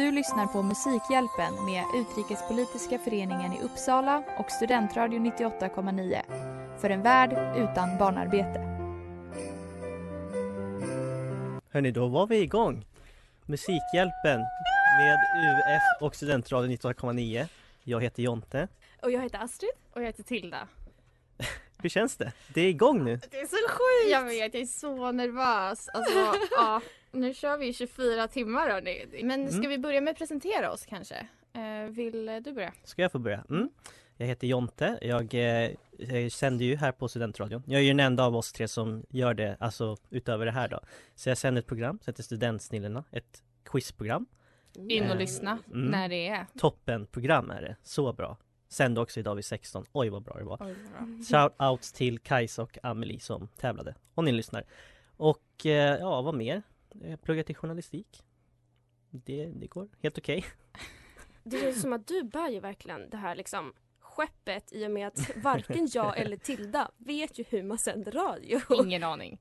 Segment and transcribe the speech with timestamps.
[0.00, 6.78] Du lyssnar på Musikhjälpen med Utrikespolitiska föreningen i Uppsala och Studentradio 98,9.
[6.80, 8.58] För en värld utan barnarbete.
[11.70, 12.86] Hörni, då var vi igång!
[13.46, 14.40] Musikhjälpen
[14.98, 17.46] med UF och Studentradion 98,9.
[17.84, 18.68] Jag heter Jonte.
[19.02, 19.70] Och jag heter Astrid.
[19.92, 20.68] Och jag heter Tilda.
[21.82, 22.32] Hur känns det?
[22.54, 23.20] Det är igång nu!
[23.30, 24.12] Det är så sjukt!
[24.12, 25.88] Jag vet, jag är så nervös.
[25.88, 26.80] Alltså, ja.
[27.12, 29.22] Nu kör vi 24 timmar hörni.
[29.24, 29.70] Men ska Mm.
[29.70, 31.26] vi börja med att presentera oss kanske?
[31.52, 32.72] Eh, vill du börja?
[32.84, 33.44] Ska jag få börja?
[33.50, 33.70] Mm.
[34.16, 37.62] Jag heter Jonte, jag, eh, jag sänder ju här på Studentradion.
[37.66, 40.68] Jag är ju den enda av oss tre som gör det, alltså utöver det här
[40.68, 40.80] då.
[41.14, 44.26] Så jag sänder ett program som heter Studentsnillena, ett quizprogram.
[44.88, 45.86] In och Eh, lyssna mm.
[45.90, 46.46] när det är.
[46.58, 48.36] Toppenprogram är det, så bra.
[48.68, 50.58] Sände också idag vid 16, oj vad bra det var.
[50.60, 50.74] Oj,
[51.28, 51.40] bra.
[51.40, 54.64] Shout outs till Kajsa och Amelie som tävlade, om ni lyssnar.
[55.16, 56.62] Och eh, ja, vad mer?
[57.02, 58.22] Jag pluggar till journalistik.
[59.10, 60.44] Det, det går helt okej.
[61.42, 65.06] Det känns som att du bär ju verkligen det här liksom skeppet i och med
[65.06, 68.60] att varken jag eller Tilda vet ju hur man sänder radio.
[68.84, 69.38] Ingen aning.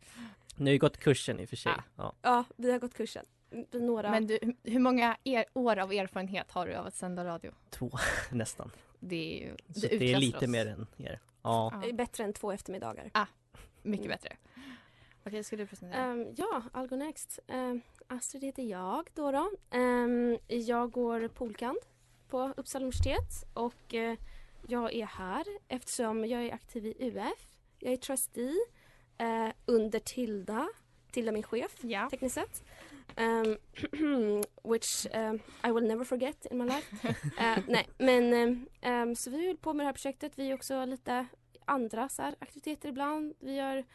[0.58, 1.72] Ni har ju gått kursen i och för sig.
[1.72, 1.82] Ah.
[1.96, 2.14] Ja.
[2.22, 3.26] Ja, vi har gått kursen.
[3.72, 4.12] Några.
[4.12, 7.52] Men du, hur många er, år av erfarenhet har du av att sända radio?
[7.70, 7.92] Två
[8.32, 8.72] nästan.
[9.00, 10.48] Det är ju Så det är lite oss.
[10.48, 11.20] mer än er.
[11.42, 11.82] Ja.
[11.84, 13.12] Ja, Bättre än två eftermiddagar.
[13.84, 14.18] mycket Mm.
[14.18, 14.38] bättre.
[15.30, 16.02] Okej, ska du presentera?
[16.02, 17.40] Ehm, ja, I'll go next.
[17.48, 19.32] Ehm, Astrid heter jag då.
[19.32, 19.52] då.
[19.72, 21.78] Ehm, jag går polkand
[22.30, 24.18] på Uppsala universitet och eh,
[24.68, 27.48] jag är här eftersom jag är aktiv i UF.
[27.80, 28.56] Jag är trustee
[29.18, 30.70] eh, under Tilda,
[31.12, 31.78] Tilda min chef.
[31.82, 32.10] ja.
[32.10, 32.64] tekniskt sett.
[33.18, 33.58] Um,
[34.74, 37.08] which um, I will never forget in my life.
[37.40, 40.32] Eh, nej, men um, um, så vi håller på med det här projektet.
[40.36, 41.26] Vi gör också lite
[41.66, 43.34] andra så här, aktiviteter ibland.
[43.40, 43.86] Vi gör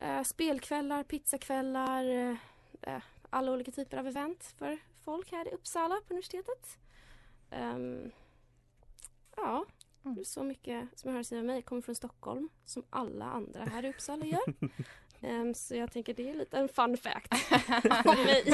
[0.00, 2.36] eh, spelkvällar, pizzakvällar, eh,
[2.82, 6.78] eh, alla olika typer av event för folk här i Uppsala på universitetet.
[7.50, 8.10] Um,
[9.36, 9.64] ja,
[10.04, 10.24] Mm.
[10.24, 11.62] så mycket som jag hör säga om mig.
[11.62, 14.42] Kommer från Stockholm, som alla andra här i Uppsala gör.
[15.20, 17.32] Ehm, så jag tänker det är lite en fun fact
[18.06, 18.44] om mig.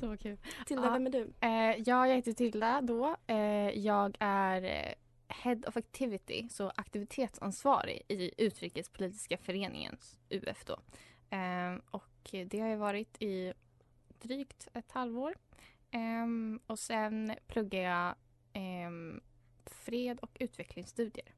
[0.00, 0.38] Så kul.
[0.66, 0.90] Tilda, Ja.
[0.92, 1.32] vem är du?
[1.40, 3.16] Eh, ja, jag heter Tilda då.
[3.26, 4.92] Eh, jag är eh,
[5.28, 9.96] Head of Activity, så aktivitetsansvarig i Utrikespolitiska föreningen,
[10.30, 10.78] UF då.
[11.36, 13.52] Eh, och det har jag varit i
[14.18, 15.34] drygt ett halvår.
[15.90, 16.26] Eh,
[16.66, 18.08] och sen pluggar jag
[18.62, 18.90] eh,
[19.66, 21.34] fred och utvecklingsstudier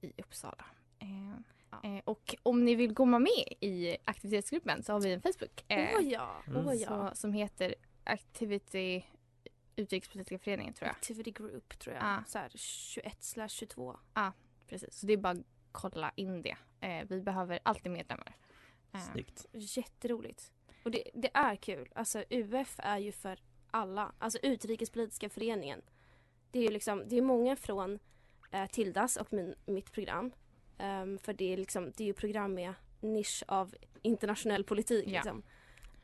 [0.00, 0.64] i Uppsala.
[0.98, 5.64] Eh, eh, och om ni vill komma med i aktivitetsgruppen så har vi en Facebook.
[5.68, 6.66] Eh, ja, Mm.
[6.66, 6.88] åh ja.
[7.10, 9.02] så, som heter Activity
[9.76, 10.94] Utrikespolitiska föreningen tror jag.
[10.96, 12.04] Activity group tror jag.
[12.04, 12.22] Ah.
[12.26, 13.96] Så här 21 slash 22.
[14.66, 16.56] Precis, så det är bara att kolla in det.
[16.80, 18.36] Eh, vi behöver alltid medlemmar.
[18.92, 19.46] Eh, Snyggt.
[19.52, 20.52] Jätteroligt.
[20.84, 21.88] Och det, det är kul.
[21.94, 23.38] Alltså UF är ju för
[23.70, 24.12] alla.
[24.18, 25.82] Alltså Utrikespolitiska föreningen.
[26.50, 27.98] Det är ju liksom, det är många från
[28.50, 30.32] eh, Tildas och min, mitt program.
[30.78, 35.12] Ehm, för det är liksom, det är ju program med nisch av internationell politik Ja.
[35.12, 35.42] liksom.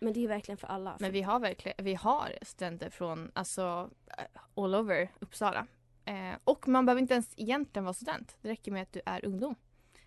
[0.00, 0.96] Men det är verkligen för alla.
[1.00, 4.24] Men vi har verkligen, vi har studenter från alltså eh,
[4.54, 5.66] all over Uppsala.
[6.04, 8.36] Eh, och man behöver inte ens egentligen vara student.
[8.42, 9.54] Det räcker med att du är ungdom.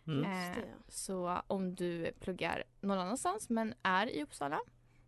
[0.07, 0.31] Mm.
[0.31, 0.83] Eh, Just det, ja.
[0.87, 4.59] så om du pluggar någon annanstans men är i Uppsala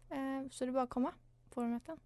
[0.09, 1.13] eh, så är det bara att komma
[1.49, 1.97] på våra möten.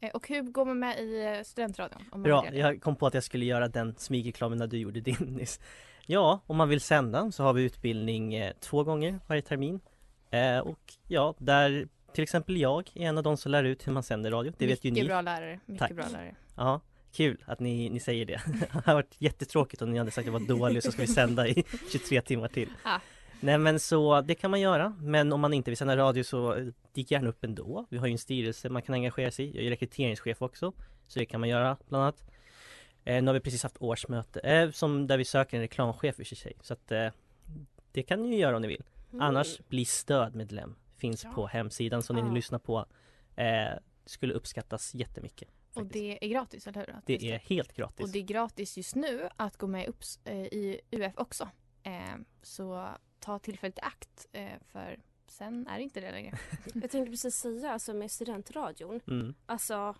[0.00, 2.02] Eh, och hur går man med i eh, studentradion?
[2.10, 5.00] Om man Bra, jag kom på att jag skulle göra den smygreklamen när du gjorde
[5.00, 5.60] din nyss.
[6.06, 9.80] Ja, om man vill sända så har vi utbildning eh, två gånger varje termin.
[10.30, 13.92] Eh, och ja, där till exempel jag är en av de som lär ut hur
[13.92, 14.52] man sänder radio.
[14.58, 15.08] Det vet ju Mycket ni.
[15.08, 15.60] bra lärare.
[15.66, 15.92] Mycket Tack.
[15.92, 16.34] bra lärare.
[16.56, 16.80] Ja,
[17.12, 18.40] kul att ni, ni säger det.
[18.72, 21.08] det har varit jättetråkigt om ni hade sagt att jag var dålig så ska vi
[21.08, 22.68] sända i 23 timmar till.
[22.82, 22.98] Ah.
[23.40, 26.54] Nej men så det kan man göra Men om man inte vill sända radio så
[26.54, 29.56] eh, dyk gärna upp ändå Vi har ju en styrelse man kan engagera sig i
[29.56, 30.72] Jag är rekryteringschef också
[31.06, 32.24] Så det kan man göra bland annat
[33.04, 36.22] eh, Nu har vi precis haft årsmöte eh, som Där vi söker en reklamchef i
[36.22, 37.08] och för sig Så att eh,
[37.92, 38.82] Det kan ni ju göra om ni vill
[39.12, 39.20] Mm.
[39.22, 41.32] Annars bli stödmedlem Finns Ja.
[41.32, 42.24] på hemsidan som Ja.
[42.24, 42.86] ni lyssnar på
[43.36, 43.68] eh,
[44.06, 45.92] Skulle uppskattas jättemycket Och faktiskt.
[45.92, 46.90] det är gratis, eller hur?
[46.96, 50.02] Att Det är helt gratis Och det är gratis just nu att gå med upp,
[50.24, 51.48] eh, i UF också.
[51.82, 52.88] Eh, så
[53.20, 56.38] ta tillfället i akt eh, för sen är det inte det längre.
[56.74, 59.00] Jag tänkte precis säga, alltså med studentradion.
[59.08, 59.34] mm.
[59.46, 59.94] Alltså,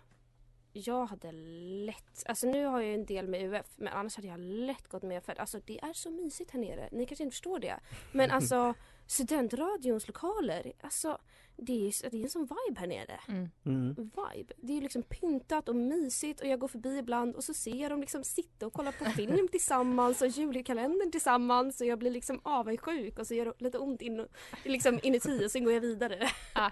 [0.73, 4.27] jag hade lätt, alltså nu har jag ju en del med UF men annars hade
[4.27, 6.89] jag lätt gått med för alltså det är så mysigt här nere.
[6.91, 7.79] Ni kanske inte förstår det.
[8.11, 8.73] Men alltså
[9.09, 11.17] studentradions lokaler, alltså
[11.55, 13.19] det är, det är en sån vibe här nere.
[13.27, 13.49] Mm.
[13.65, 13.95] Mm.
[13.95, 14.53] Vibe.
[14.57, 17.75] Det är ju liksom pyntat och mysigt och jag går förbi ibland och så ser
[17.75, 22.11] jag dem liksom sitta och kolla på film tillsammans och julkalendern tillsammans och jag blir
[22.11, 24.27] liksom avundsjuk och så gör det lite ont in,
[24.65, 26.29] liksom inuti och sen går jag vidare.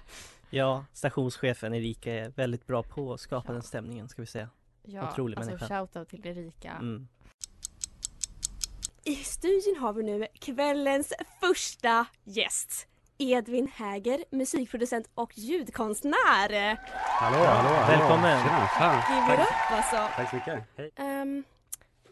[0.50, 3.54] Ja, stationschefen Erika är väldigt bra på att skapa Ja.
[3.54, 4.50] den stämningen ska vi säga
[4.84, 5.68] Ja, Otrolig alltså människa.
[5.80, 6.72] shoutout till Erika.
[6.72, 7.08] mm.
[9.08, 12.88] I studion har vi nu kvällens första gäst.
[13.18, 16.78] Edvin Häger, musikproducent och ljudkonstnär.
[16.94, 18.00] Hallå, hallå, hallå.
[18.00, 18.44] Välkommen.
[18.78, 19.04] Tjena.
[19.10, 20.10] Give it Tack, up alltså.
[20.16, 20.64] tack så mycket.
[20.78, 21.22] Hej.
[21.22, 21.44] Um,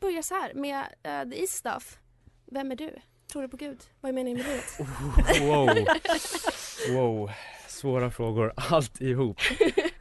[0.02, 1.98] börja så här med uh, the easy stuff.
[2.52, 2.96] Vem är du?
[3.32, 3.84] Tror du på Gud?
[4.02, 4.80] Vad är meningen med livet?
[5.42, 5.70] Wow.
[6.98, 7.32] wow.
[7.68, 9.40] Svåra frågor, allt ihop.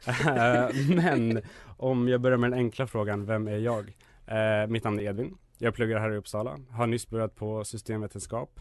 [0.07, 1.41] Eh, Men
[1.77, 3.93] om jag börjar med den enkla frågan, vem är jag?
[4.27, 5.37] Eh, mitt namn är Edvin.
[5.57, 6.59] Jag pluggar här i Uppsala.
[6.69, 8.59] Har nyss börjat på systemvetenskap.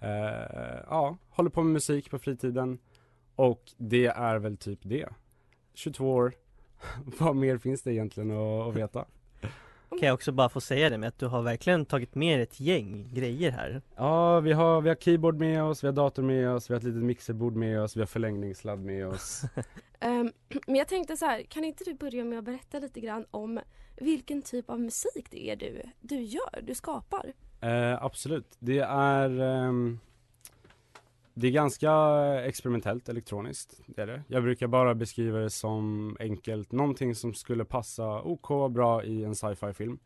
[0.00, 2.78] Eh, ja, håller på med musik på fritiden.
[3.36, 5.08] Och det är väl typ det.
[5.74, 6.32] 22 år.
[7.18, 9.04] Vad mer finns det egentligen att, att veta?
[9.88, 12.60] Kan jag också bara få säga det med att du har verkligen tagit med ett
[12.60, 16.50] gäng grejer här Ja, vi har, vi har keyboard med oss, vi har dator med
[16.50, 19.42] oss, vi har ett litet mixerbord med oss, vi har förlängningssladd med oss.
[20.00, 20.32] Um,
[20.66, 23.60] men jag tänkte så här, kan inte du börja med att berätta lite grann om
[23.96, 27.32] vilken typ av musik det är du, du gör, du skapar?
[27.60, 29.72] Eh, absolut, det är eh,
[31.34, 31.92] Det är ganska
[32.44, 34.22] experimentellt elektroniskt, det är det.
[34.28, 39.34] Jag brukar bara beskriva det som enkelt, någonting som skulle passa OK bra i en
[39.34, 39.98] sci-fi film.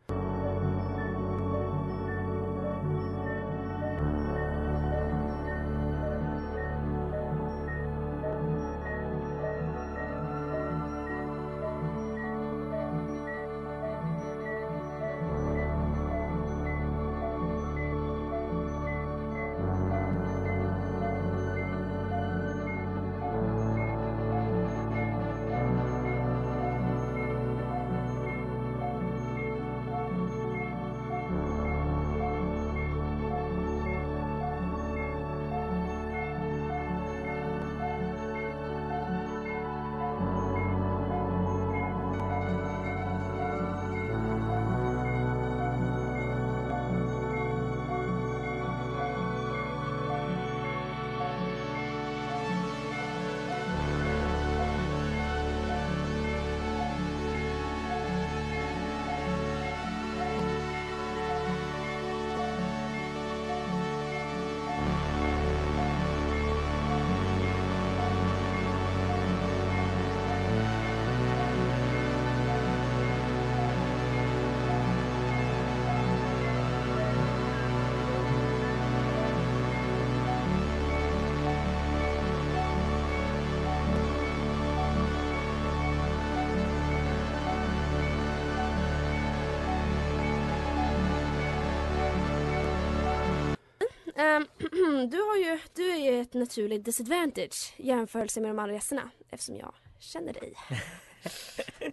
[95.07, 99.11] Du, har ju, du är ju ett naturligt disadvantage i jämförelse med de andra gästerna
[99.31, 100.55] eftersom jag känner dig.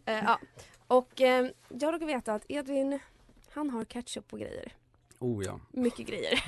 [0.06, 0.40] Eh, ja.
[0.88, 3.00] Och ehm, jag råkar veta att Edvin,
[3.50, 4.74] han har ketchup på grejer.
[5.20, 5.60] Oh ja.
[5.72, 6.44] Mycket grejer.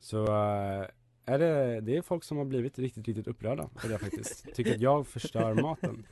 [0.00, 0.86] Så eh,
[1.24, 4.54] är det, det är folk som har blivit riktigt, riktigt upprörda på det faktiskt.
[4.54, 6.06] Tycker att jag förstör maten.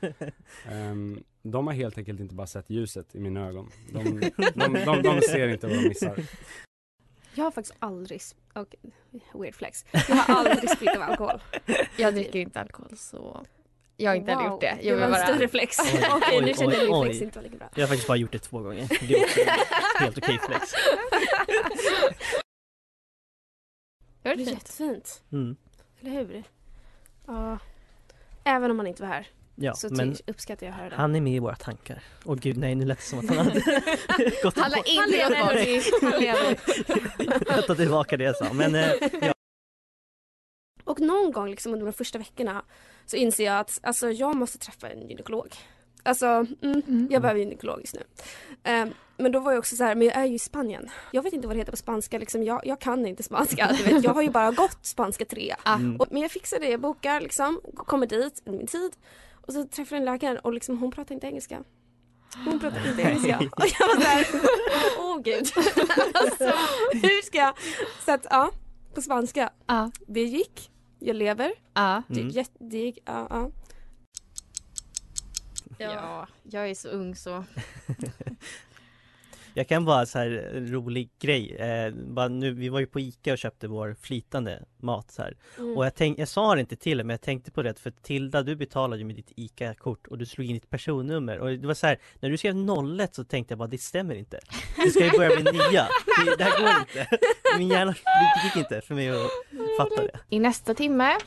[0.69, 3.69] Ehm, de har helt enkelt inte bara sett ljuset i mina ögon.
[3.91, 4.03] De,
[4.55, 6.19] de, de, de ser inte vad de missar.
[7.33, 8.21] Jag har faktiskt aldrig,
[8.53, 8.75] och,
[9.33, 9.85] weird flex.
[9.91, 11.41] Jag har aldrig spytt av alkohol.
[11.97, 13.45] Jag dricker inte alkohol så
[13.97, 14.77] jag har inte Wow, gjort det.
[14.81, 15.23] Det Jag var vill en bara...
[15.27, 15.77] större flex.
[16.11, 17.69] Okej, oj, nu känner min flex inte var lika bra.
[17.75, 19.39] Jag har faktiskt bara gjort det två gånger Det är också
[19.99, 20.71] helt okej flex
[24.23, 24.49] Det det är fint?
[24.49, 25.23] jättefint.
[25.31, 25.55] mm.
[26.01, 26.43] Eller hur?
[27.27, 27.57] Ja.
[28.43, 29.27] Även om man inte var här.
[29.55, 30.95] Ja, så men uppskattar jag att höra det.
[30.95, 32.03] han är med i våra tankar.
[32.25, 33.59] Åh gud nej, nu lät det som att han hade
[34.43, 36.59] gått Han lever.
[37.55, 38.53] Jag tar tillbaka det jag sa.
[38.53, 38.91] Men eh,
[39.21, 39.33] ja,
[40.83, 42.65] Och någon gång liksom under de första veckorna
[43.05, 45.55] så inser jag att alltså, jag måste träffa en gynekolog.
[46.03, 47.07] Alltså, mm, Mm.
[47.11, 48.01] jag behöver en gynekolog just nu.
[48.63, 50.89] Ehm, men då var jag också så här, men jag är ju i Spanien.
[51.11, 53.75] Jag vet inte vad det heter på spanska, liksom, jag, jag kan inte spanska.
[53.77, 55.55] Du vet, jag har ju bara gått spanska 3.
[55.65, 58.91] mm, Och, men jag fixar det, jag bokar liksom, kommer dit i min tid.
[59.41, 61.63] Och så träffar jag en läkare och liksom, hon pratar inte engelska.
[62.45, 63.37] Hon pratar inte engelska.
[63.37, 64.25] Och jag var såhär,
[64.99, 65.51] åh gud.
[66.13, 66.45] alltså,
[66.93, 67.53] hur ska jag?
[68.05, 68.51] Så att ja,
[68.95, 69.49] på spanska.
[69.67, 69.91] Ja.
[70.07, 70.71] Det gick.
[70.99, 71.53] Jag lever.
[71.73, 72.03] Ja.
[72.07, 72.45] Det, Mm.
[72.59, 73.51] det gick, ja, ja.
[75.77, 77.43] ja, jag är så ung så.
[79.53, 81.55] jag kan bara så här eh, rolig grej.
[81.55, 85.37] Eh, bara nu, vi var ju på Ica och köpte vår flytande mat så här.
[85.57, 85.77] Mm.
[85.77, 88.43] Och jag, tänk, jag sa det inte till men jag tänkte på det för Tilda
[88.43, 91.73] du betalade ju med ditt ICA-kort och du slog in ditt personnummer och det var
[91.73, 92.55] så här när du skrev
[92.99, 94.39] 01 så tänkte jag bara det stämmer inte.
[94.83, 95.87] Du ska ju börja med nya.
[96.25, 97.17] Det, det här går inte.
[97.57, 99.31] Min hjärna det gick inte för mig att
[99.77, 100.19] fatta det.
[100.29, 101.17] I nästa timme,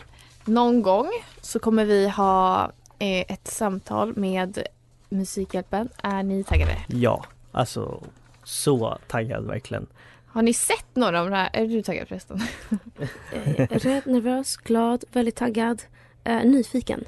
[0.44, 2.64] någon gång, så kommer vi ha
[2.98, 4.66] eh, ett samtal med
[5.08, 5.88] Musikhjälpen.
[6.02, 6.76] Är ni taggade?
[6.88, 8.04] Ja, alltså
[8.44, 9.86] så taggad verkligen.
[10.26, 11.50] Har ni sett några av de här?
[11.52, 12.40] Är du taggad förresten?
[13.32, 15.82] Eh, rädd, nervös, glad, väldigt taggad,
[16.24, 17.04] eh, nyfiken.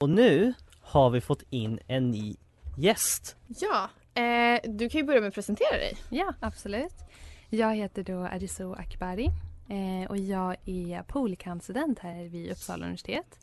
[0.00, 2.36] Och nu har vi fått in en ny
[2.76, 3.36] gäst.
[3.46, 3.90] Ja,
[4.22, 5.96] eh, du kan ju börja med att presentera dig.
[6.10, 6.94] Ja, absolut.
[7.50, 9.30] Jag heter då Ariso Akbari
[9.68, 13.38] eh, och jag är Polkan-student här vid Uppsala universitet.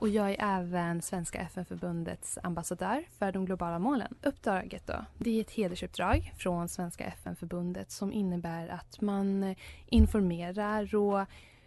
[0.00, 4.14] Och jag är även Svenska FN-förbundets ambassadör för de globala målen.
[4.22, 10.94] Uppdraget då, det är ett hedersuppdrag från Svenska FN-förbundet som innebär att man eh, informerar
[10.94, 11.20] och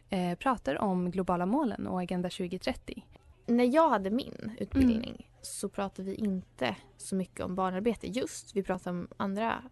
[0.10, 3.06] eh, pratar om globala målen och Agenda 2030.
[3.46, 8.08] När jag hade min utbildning så pratade vi inte så mycket om barnarbete.
[8.08, 9.64] Just, vi pratade om andra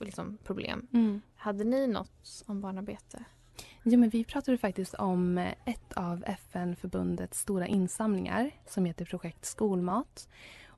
[0.00, 0.88] liksom, problem.
[1.36, 3.24] Hade ni något om barnarbete?
[3.86, 9.44] Ja, men vi pratade faktiskt om eh, ett av FN-förbundets stora insamlingar som heter Projekt
[9.44, 10.28] Skolmat.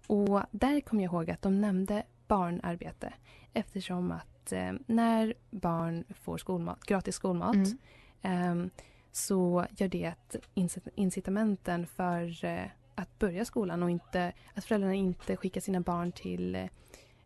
[0.06, 3.12] Och där kom jag ihåg att de nämnde barnarbete
[3.52, 7.78] eftersom att eh, när barn får skolmat, gratis skolmat Mm.
[8.22, 8.70] ehm,
[9.12, 14.94] så gör det att incit- incitamenten för eh, att börja skolan och inte, att föräldrarna
[14.94, 16.62] inte skickar sina barn till eh,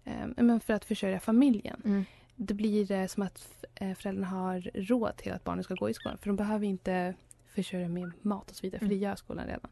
[0.04, 2.04] eh, men för att försörja familjen Mm.
[2.42, 5.94] Det blir eh, som att eh, föräldrarna har råd till att barnen ska gå i
[5.94, 6.18] skolan.
[6.18, 7.14] För de behöver inte
[7.54, 8.98] försörja med mat och så vidare, för Mm.
[8.98, 9.70] det gör skolan redan.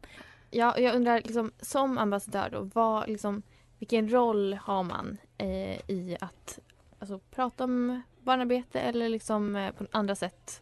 [0.51, 3.41] Ja, och jag undrar liksom, som ambassadör då, vad, liksom,
[3.79, 6.59] vilken roll har man eh, i att
[6.99, 10.61] alltså, prata om barnarbete eller liksom, eh, på andra sätt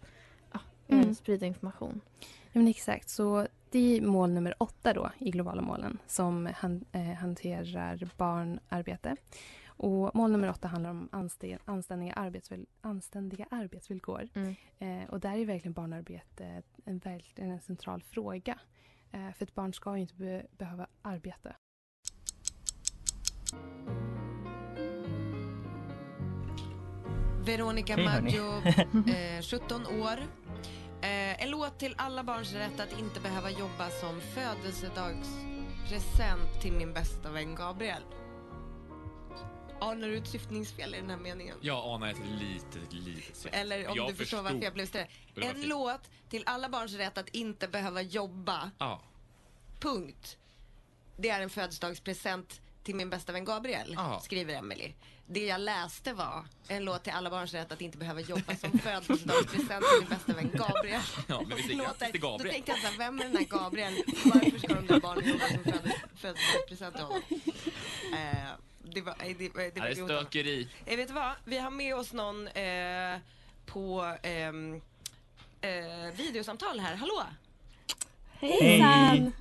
[0.51, 1.15] ja, eh, Mm.
[1.15, 2.01] sprida information?
[2.21, 6.85] Ja, men exakt, så det är mål nummer åtta då i globala målen som han,
[6.91, 9.15] eh, hanterar barnarbete.
[9.77, 11.09] Och mål nummer åtta handlar om
[11.65, 14.29] anständiga, arbetsvill- anständiga arbetsvillkor.
[14.35, 14.55] Mm.
[14.79, 18.59] Eh, och där är verkligen barnarbete en, verkligen en central fråga.
[19.11, 21.55] Eh, för ett barn ska ju inte be- behöva arbeta.
[27.45, 27.97] Veronica.
[27.97, 28.57] Maggio,
[29.07, 30.17] eh, 17 år.
[31.01, 36.93] Eh, en låt till alla barns rätt att inte behöva jobba som födelsedagspresent till min
[36.93, 38.01] bästa vän Gabriel.
[39.79, 41.57] Anar du ett syftningsfel i den här meningen?
[41.61, 43.53] Jag anar ett litet, litet sätt.
[43.55, 44.87] Eller om Jag du förstår varför jag blev
[45.35, 48.71] var En låt till alla barns rätt att inte behöva jobba.
[48.77, 49.01] Ja.
[49.79, 50.37] Punkt.
[51.17, 54.19] Det är en födelsedagspresent till min bästa vän Gabriel, Ja.
[54.23, 54.93] skriver Emily.
[55.29, 58.79] Det jag läste var en låt till alla barns rätt att inte behöva jobba som
[58.79, 61.01] födelsedagspresent till min bästa vän Gabriel.
[61.27, 62.53] Ja, men vi säger Låter- grattis till Då Gabriel.
[62.53, 63.93] tänkte jag såhär, vem är den här Gabriel?
[64.25, 67.21] Varför ska de där barnen jobba som födel- födelsedagspresent till honom?
[68.13, 68.49] Eh,
[68.93, 70.67] det var, eh, det, det, det Det är stökeri.
[70.85, 71.31] Eh, vet vad?
[71.45, 73.17] Vi har med oss någon eh,
[73.65, 74.81] på ehm,
[75.61, 76.95] eh, videosamtal här.
[76.95, 77.23] Hallå!
[78.39, 79.31] Hej!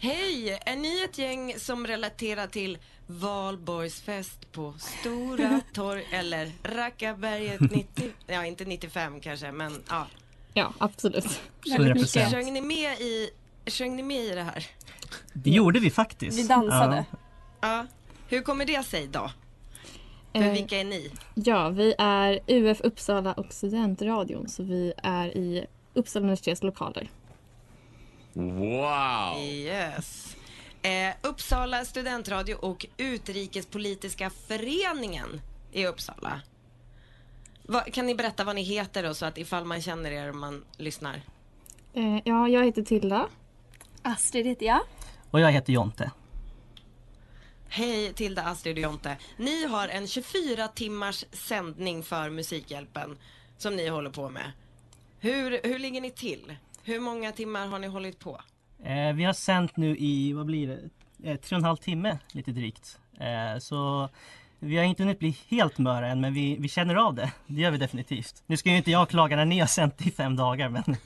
[0.00, 0.58] Hej!
[0.66, 8.46] Är ni ett gäng som relaterar till Valborgsfest på Stora torg eller Rackaberget 90, ja
[8.46, 10.06] inte 95 kanske men ja.
[10.54, 11.40] Ja, absolut.
[11.64, 12.30] 100%.
[12.30, 13.30] Sjöng ni med i,
[13.66, 14.66] sjöng ni med i det här?
[15.32, 16.38] Det gjorde vi faktiskt.
[16.38, 17.04] Vi dansade.
[17.10, 17.18] Ja.
[17.60, 17.86] Ja.
[18.28, 19.30] Hur kommer det sig då?
[20.32, 21.10] För Eh, vilka är ni?
[21.34, 27.10] Ja, vi är UF Uppsala och Studentradion så vi är i Uppsala universitets lokaler.
[28.32, 29.38] Wow!
[29.40, 30.36] Yes.
[30.82, 35.40] Eh, Uppsala studentradio och Utrikespolitiska föreningen
[35.72, 36.40] i Uppsala.
[37.62, 40.40] Va, kan ni berätta vad ni heter då så att ifall man känner er om
[40.40, 41.22] man lyssnar?
[41.94, 43.28] Eh, ja, jag heter Tilda.
[44.02, 44.80] Astrid heter jag.
[45.30, 46.10] Och jag heter Jonte.
[47.72, 49.16] Hej Tilda, Astrid och Jonte.
[49.36, 53.16] Ni har en 24 timmars sändning för Musikhjälpen
[53.58, 54.52] som ni håller på med.
[55.20, 56.56] Hur, hur ligger ni till?
[56.82, 58.40] Hur många timmar har ni hållit på?
[58.84, 60.80] Eh, vi har sänt nu i, vad blir det,
[61.30, 62.98] eh, tre och en halv timme lite drygt.
[63.20, 64.08] Eh, så
[64.58, 67.32] vi har inte hunnit bli helt möra än men vi, vi känner av det.
[67.46, 68.42] Det gör vi definitivt.
[68.46, 70.96] Nu ska ju inte jag klaga när ni har sänt i fem dagar men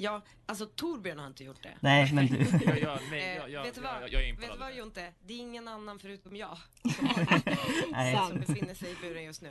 [0.00, 1.76] Ja, alltså Torbjörn har inte gjort det.
[1.80, 2.36] nej men du.
[2.66, 4.02] Nej, Eh, jag, jag, vet du vad?
[4.02, 5.12] jag, jag är Vet du vad Jonte?
[5.26, 6.58] Det är ingen annan förutom jag
[7.92, 8.16] Nej.
[8.16, 9.48] som befinner sig i buren just nu.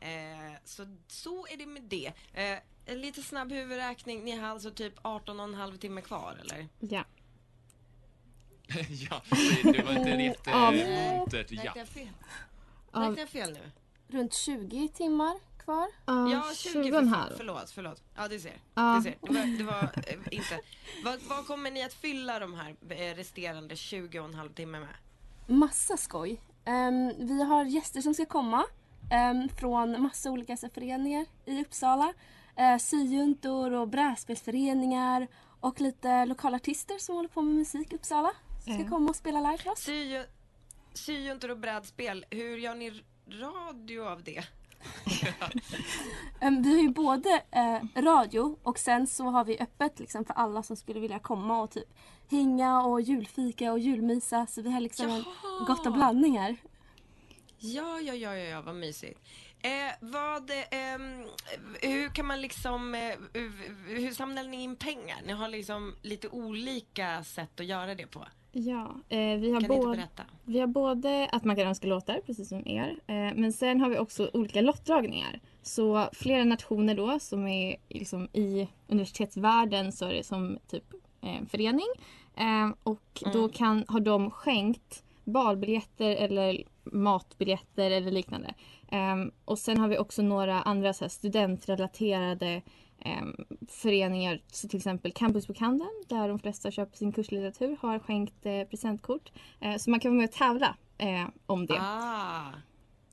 [0.00, 2.06] Eh, så, så är det med det.
[2.32, 4.24] Eh, en lite snabb huvudräkning.
[4.24, 6.68] Ni har alltså typ 18 och en halv timme kvar eller?
[6.78, 7.04] Ja.
[9.10, 9.22] ja,
[9.62, 10.74] det var inte Ja.
[10.74, 11.46] jättemuntert.
[11.50, 11.74] Ja.
[12.92, 13.70] Räknar jag fel nu?
[14.18, 15.34] Runt 20 timmar
[15.70, 15.88] kvar.
[16.30, 17.32] Ja, 20 20 och en för, halv.
[17.36, 18.02] Förlåt, förlåt.
[18.16, 18.56] Ja, det ser.
[18.74, 18.94] Ja.
[18.96, 19.16] Det, ser.
[19.20, 20.60] det var, det var eh, inte.
[21.04, 24.80] Vad, vad kommer ni att fylla de här eh, resterande 20 och en halv timme
[24.80, 24.88] med?
[25.46, 26.40] Massa skoj.
[26.64, 28.64] Ehm, vi har gäster som ska komma
[29.10, 32.12] ehm, från massa olika föreningar i Uppsala.
[32.60, 35.28] Uh, syjuntor och brädspelsföreningar
[35.60, 38.32] och lite lokala artister som håller på med musik i Uppsala.
[38.64, 38.88] Som ska Ja.
[38.88, 39.78] komma och spela live för oss.
[39.78, 40.22] Sy,
[40.94, 44.44] syjuntor och brädspel, hur gör ni radio av det?
[46.62, 50.62] Vi har ju både eh, radio och sen så har vi öppet liksom, för alla
[50.62, 51.88] som skulle vilja komma och typ
[52.30, 54.46] hänga och julfika och julmysa.
[54.46, 55.24] Så vi har liksom en
[55.66, 56.56] gott av blandningar.
[57.58, 59.20] Ja, ja, ja, ja, ja vad mysigt.
[59.62, 61.26] Eh, vad, ehm,
[61.82, 63.18] hur kan man liksom, eh,
[63.86, 65.18] hur samlar ni in pengar?
[65.26, 68.26] Ni har liksom lite olika sätt att göra det på.
[68.52, 70.08] Ja, eh, vi, har både,
[70.44, 72.96] vi har både att man kan önska låtar, precis som er.
[73.06, 75.40] Eh, men sen har vi också olika lottdragningar.
[75.62, 80.84] Så flera nationer då som är liksom i universitetsvärlden så är det som typ
[81.22, 81.86] eh, förening.
[82.36, 83.50] Eh, och då Mm.
[83.50, 88.54] kan, har de skänkt balbiljetter eller matbiljetter eller liknande.
[88.90, 92.62] Ehm, och sen har vi också några andra så studentrelaterade
[93.04, 93.34] Ehm,
[93.68, 99.32] föreningar, så till exempel Campusbokhandeln där de flesta köper sin kurslitteratur har skänkt eh, presentkort.
[99.60, 101.78] Eh, så man kan vara med och tävla eh, om det.
[101.80, 102.52] Ah,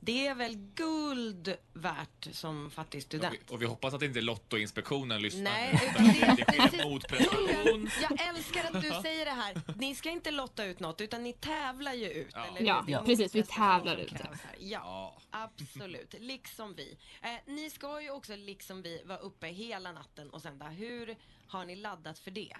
[0.07, 3.33] det är väl guld värt som fattig Och student?
[3.33, 5.43] vi, och vi hoppas att inte Lottoinspektionen lyssnar.
[5.43, 8.01] Nej, utan det- det sker.
[8.01, 9.61] Jag älskar att du säger det här.
[9.75, 12.31] Ni ska inte lotta ut något utan ni tävlar ju ut.
[12.33, 12.45] Ja.
[12.45, 12.83] eller?
[12.87, 13.35] Ja, precis.
[13.35, 14.29] Vi tävlar ut det.
[14.59, 15.47] Ja, Ja.
[15.61, 16.15] absolut.
[16.19, 16.97] Liksom vi.
[17.21, 20.67] Eh, ni ska ju också liksom vi vara uppe hela natten och sända.
[20.67, 21.15] Hur
[21.47, 22.53] har ni laddat för det?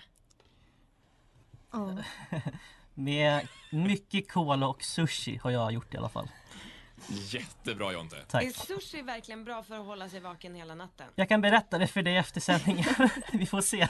[2.94, 6.30] Med mycket cola och sushi har jag gjort i alla fall.
[7.08, 8.26] Jättebra Jonte.
[8.28, 8.44] Tack.
[8.44, 11.08] Är sushi verkligen bra för att hålla sig vaken hela natten?
[11.16, 12.86] Jag kan berätta det för dig efter sändningen.
[13.32, 13.88] Vi får se.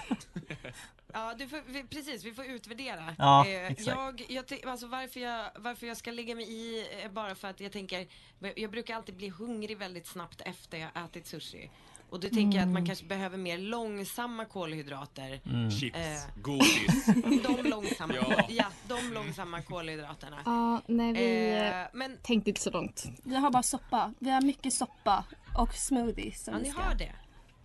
[1.13, 3.15] Ja, du får, vi, precis, vi får utvärdera.
[3.17, 3.88] Ja, Eh, exakt.
[3.88, 7.60] jag, jag, alltså varför, jag, varför jag ska lägga mig i är bara för att
[7.60, 8.08] jag tänker,
[8.56, 11.70] jag brukar alltid bli hungrig väldigt snabbt efter jag ätit sushi.
[12.10, 15.39] Och då tänker jag att man kanske behöver mer långsamma kolhydrater.
[15.80, 16.41] Chips, Eh.
[16.41, 17.06] godis.
[17.43, 18.46] De långsamma, Ja.
[18.50, 18.65] ja.
[18.88, 20.38] de långsamma kolhydraterna.
[20.46, 23.06] Ja, nej vi eh, men tänkte inte så långt.
[23.24, 24.13] Vi har bara soppa.
[24.20, 25.26] Vi har mycket soppa
[25.58, 27.15] och smoothies som ja, vi ni ska har det.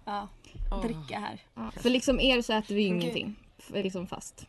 [0.04, 0.28] ja,
[0.82, 1.40] dricka här.
[1.54, 3.36] Ja, för liksom er så äter vi ingenting.
[3.68, 4.46] Liksom fast.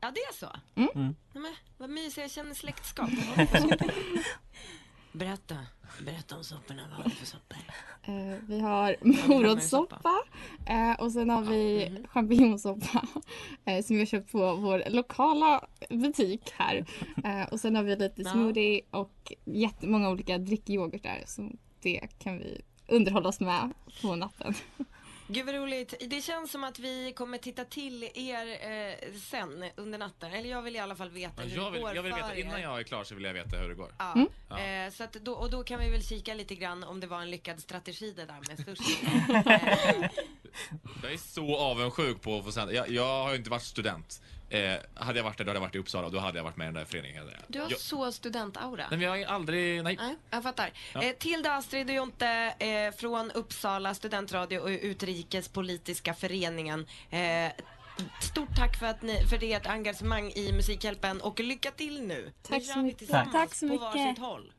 [0.00, 0.50] Ja, det är så?
[0.74, 0.88] Mm.
[0.94, 1.14] Mm.
[1.32, 3.10] Men, vad mysigt, jag känner släktskap.
[5.12, 5.56] Berätta,
[6.04, 6.82] berätta om sopporna.
[6.90, 7.58] Vad har du för soppor?
[8.02, 9.28] Eh, vi har soppa.
[9.34, 10.22] morotssoppa
[10.66, 12.06] eh, och sen har vi Mhm.
[12.08, 13.02] champinjonsoppa
[13.64, 16.86] eh, som vi har köpt på vår lokala butik här.
[17.24, 18.30] Eh, och sen har vi lite Ja.
[18.30, 21.50] smoothie och jättemånga olika drickyoghurtar så
[21.82, 23.70] det kan vi underhålla oss med
[24.02, 24.54] på natten.
[25.26, 25.94] Gud vad roligt.
[26.00, 30.32] Det känns som att vi kommer titta till er eh, sen under natten.
[30.32, 32.14] Eller jag vill i alla fall veta Ja, hur Jag det vill, går jag vill
[32.14, 33.94] veta, innan jag är klar så vill jag veta hur det går.
[33.98, 34.12] Ja.
[34.12, 34.28] Mm.
[34.48, 34.58] Ja.
[34.60, 37.20] Eh, så att då, och då kan vi väl kika lite grann om det var
[37.20, 38.98] en lyckad strategi det där med sushi.
[40.04, 40.10] eh,
[41.02, 42.72] Jag är så avundsjuk på att få sända.
[42.72, 44.22] Jag, jag har ju inte varit student.
[44.50, 46.44] Eh, hade jag varit det då hade jag varit i Uppsala och då hade jag
[46.44, 47.30] varit med i den där föreningen.
[47.48, 48.86] du har jag, så studentaura.
[48.90, 49.96] Nej men jag har aldrig, nej.
[50.00, 50.70] Nej, jag fattar.
[50.94, 51.02] Ja.
[51.02, 56.86] Eh, Tilda, Astrid och Jonte eh, från Uppsala studentradio och Utrikespolitiska föreningen.
[57.10, 57.52] Eh,
[58.22, 62.32] stort tack för, att ni, för ert engagemang i Musikhjälpen och lycka till nu.
[62.42, 63.08] Tack så mycket.
[63.08, 63.84] Tack så på mycket.
[63.94, 64.52] varsitt håll.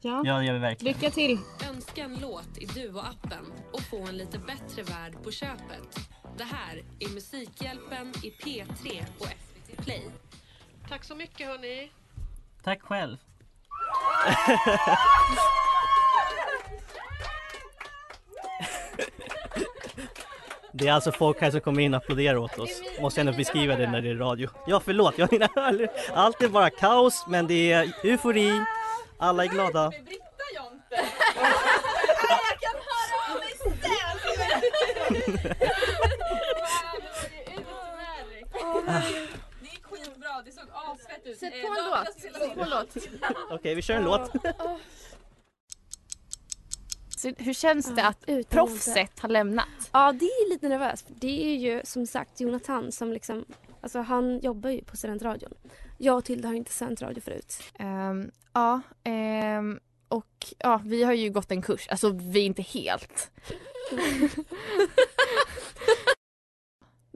[0.00, 0.94] Ja, Ja, det gör vi verkligen.
[0.94, 1.38] lycka till!
[1.68, 6.08] Önska en låt i Duo-appen och få en lite bättre värld på köpet.
[6.38, 10.02] Det här är Musikhjälpen i P3 och FPT Play.
[10.88, 11.90] Tack så mycket hörni.
[12.62, 13.16] Tack själv.
[20.72, 22.82] Det är alltså folk här som kommer in och applåderar åt oss.
[23.00, 24.48] Måste jag ändå beskriva det när det är radio.
[24.66, 28.64] Ja, förlåt, jag menar allt är bara kaos, men det är eufori.
[29.18, 29.92] Alla är glada.
[39.60, 41.38] Det gick skitbra, det såg asfett ut.
[41.38, 42.04] Sätt Eh, på en låt.
[42.04, 42.96] jag spelar Sätt på en låt.
[43.50, 44.32] Okej, vi kör en låt.
[47.16, 49.66] Så hur känns det att Utan proffset har lämnat?
[49.92, 51.06] Ja, det är lite nervöst.
[51.06, 53.44] för Det är ju som sagt Jonathan som liksom,
[53.80, 55.54] alltså han jobbar ju på studentradion.
[55.98, 57.62] Jag och Tilda har inte sänt radio förut.
[57.78, 61.88] Ehm, ja, ehm, och ja, vi har ju gått en kurs.
[61.88, 63.30] Alltså vi är inte helt.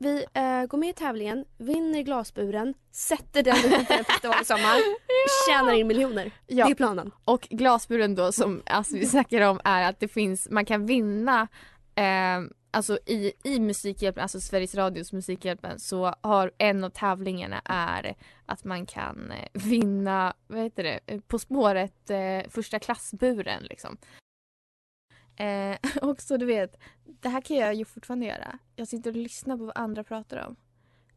[0.03, 4.81] Vi eh, går med i tävlingen, vinner glasburen, sätter den utanför en festival i sommar,
[5.49, 6.31] tjänar in miljoner.
[6.47, 6.67] Ja.
[6.67, 7.11] Det är planen.
[7.25, 11.49] Och glasburen då som alltså, vi snackar om är att det finns, man kan vinna
[11.95, 18.15] ehm, Alltså i, i Musikhjälpen, alltså Sveriges Radios Musikhjälpen så har en av tävlingarna är
[18.47, 23.97] att man kan eh, vinna, vad heter det, eh, På spåret eh, första klassburen liksom.
[25.37, 28.59] Eh, också du vet, det här kan jag ju fortfarande göra.
[28.77, 30.57] Jag sitter och lyssnar på vad andra pratar om.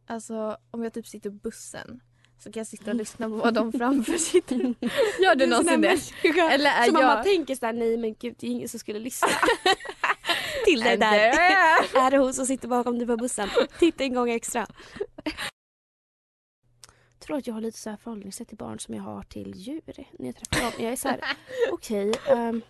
[0.07, 2.01] Alltså om jag typ sitter på bussen
[2.39, 4.55] så kan jag sitta och lyssna på vad de framför sitter.
[5.23, 6.39] Gör du sån någonsin det?
[6.53, 7.23] Eller är som man bara jag...
[7.23, 9.27] tänker såhär, nej men gud det är ingen som skulle lyssna.
[10.65, 11.17] Till And där.
[11.95, 13.49] är det hon som sitter bakom dig på bussen.
[13.79, 14.67] Titta en gång extra.
[15.23, 19.53] Jag tror att jag har lite så här förhållningssätt till barn som jag har till
[19.55, 19.81] djur
[20.19, 20.83] när jag träffar dem.
[20.83, 21.21] Jag är så här,
[21.71, 22.13] okej.
[22.29, 22.61] ehm,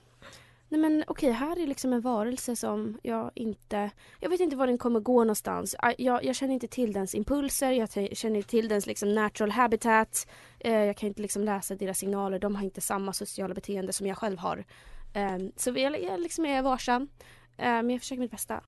[0.69, 3.91] nej men okej, här är liksom en varelse som jag inte...
[4.19, 5.75] Jag vet inte var den kommer gå någonstans.
[5.79, 9.51] Ah, jag, jag känner inte till dens impulser, jag känner inte till dens liksom natural
[9.51, 10.27] habitat.
[10.59, 14.07] Eh, jag kan inte liksom läsa deras signaler, de har inte samma sociala beteende som
[14.07, 14.65] jag själv har.
[15.13, 17.09] Eh, så jag, jag liksom är varsam.
[17.57, 18.63] Eh, men jag försöker mitt bästa.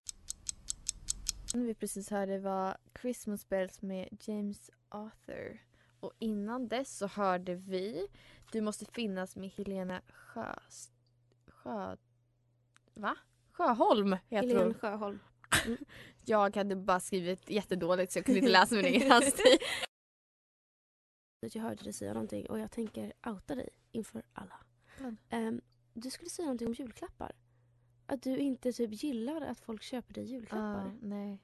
[1.54, 5.62] vi precis hörde var Christmas Bells med James Arthur.
[6.00, 8.08] Och innan dess så hörde vi
[8.52, 10.97] Du måste finnas med Helena Sjöst.
[11.68, 11.96] Sjö...
[12.94, 13.16] Va?
[13.52, 14.74] Sjöholm heter Helene hon.
[14.74, 15.20] Sjöholm.
[16.26, 19.58] Jag hade bara skrivit jättedåligt så jag kunde inte läsa min egen handstil.
[21.40, 24.60] Jag hörde dig säga någonting och jag tänker outa dig inför alla.
[25.00, 25.16] Vad?
[25.30, 25.62] Ehm,
[25.94, 27.32] du skulle säga någonting om julklappar.
[28.06, 30.88] Att du inte typ gillar att folk köper dig julklappar.
[30.88, 31.40] Ah, nej,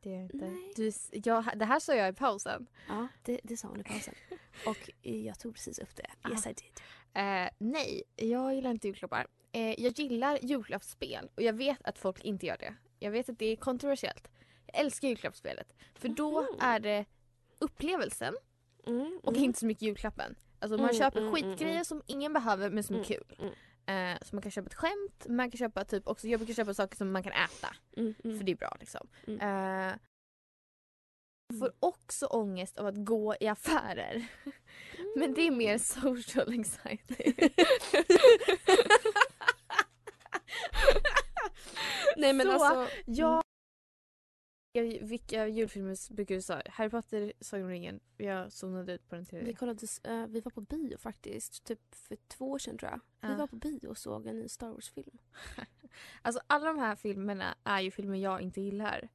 [0.00, 0.36] det är jag inte.
[0.36, 0.72] Nej.
[0.76, 2.66] Du, jag, det här sa jag i pausen.
[2.88, 4.14] Ja, det, det sa hon i pausen.
[4.66, 6.30] och jag tog precis upp det.
[6.30, 6.80] Yes I did.
[7.12, 9.26] Eh, nej, jag gillar inte julklappar.
[9.52, 12.74] Eh, jag gillar julklappsspel och jag vet att folk inte gör det.
[12.98, 14.28] Jag vet att det är kontroversiellt.
[14.66, 15.72] Jag älskar julklappsspelet.
[15.94, 16.48] För då Mhm.
[16.60, 17.04] är det
[17.58, 18.34] upplevelsen
[18.86, 19.44] Mm, och mm.
[19.44, 20.34] inte så mycket julklappen.
[20.58, 21.84] Alltså man Mm, köper mm, mm, skitgrejer mm.
[21.84, 23.36] som ingen behöver men som är Mm, kul.
[23.38, 23.52] mm.
[23.86, 26.74] Eh, så man kan köpa ett skämt, man kan köpa typ också, jag brukar köpa
[26.74, 27.76] saker som man kan äta.
[27.96, 28.38] Mm, mm.
[28.38, 29.08] För det är bra liksom.
[29.26, 29.40] Mm.
[29.90, 29.94] Eh,
[31.58, 34.26] får också ångest av att gå i affärer.
[35.16, 37.34] Men det är mer social anxiety.
[42.16, 42.96] Nej men Så, alltså.
[43.06, 43.42] Ja.
[44.72, 46.62] Jag, vilka julfilmer brukar du säga?
[46.70, 48.00] Harry Potter, Sagan om ringen.
[48.16, 49.54] Jag zonade ut på den Vi, tredje.
[49.54, 53.00] kollade, eh, vi var på bio faktiskt, typ för två år sedan tror jag.
[53.20, 53.36] Vi Ja.
[53.38, 55.18] var på bio och såg en ny Star Wars-film.
[56.22, 59.08] Alltså alla de här filmerna är ju filmer jag inte gillar.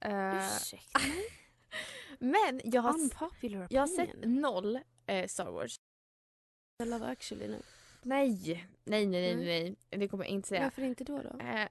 [0.00, 1.00] Eh, Ursäkta
[2.18, 2.94] men jag har,
[3.70, 5.76] jag har sett noll eh, Star Wars.
[6.78, 7.62] Jag Love actually nu.
[8.04, 9.76] Nej, nej, nej, nej, Nej.
[9.90, 9.98] nej.
[10.00, 10.62] Det kommer jag inte säga.
[10.62, 11.38] Varför inte då då?
[11.38, 11.68] Eh,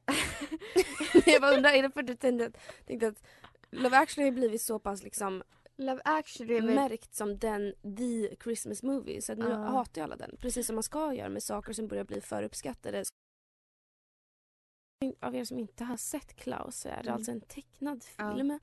[1.26, 3.24] jag bara undrar, är det för att du tänkte att, tänkte att
[3.72, 5.44] Love actually har blivit så pass liksom
[5.76, 9.22] Love actually märkt som den, the Christmas movie.
[9.22, 9.56] Så nu Ja.
[9.56, 10.36] hatar ju alla den.
[10.40, 13.04] Precis som man ska göra med saker som börjar bli för uppskattade.
[15.20, 17.14] Av er som inte har sett Klaus så är det Mm.
[17.14, 18.60] alltså en tecknad film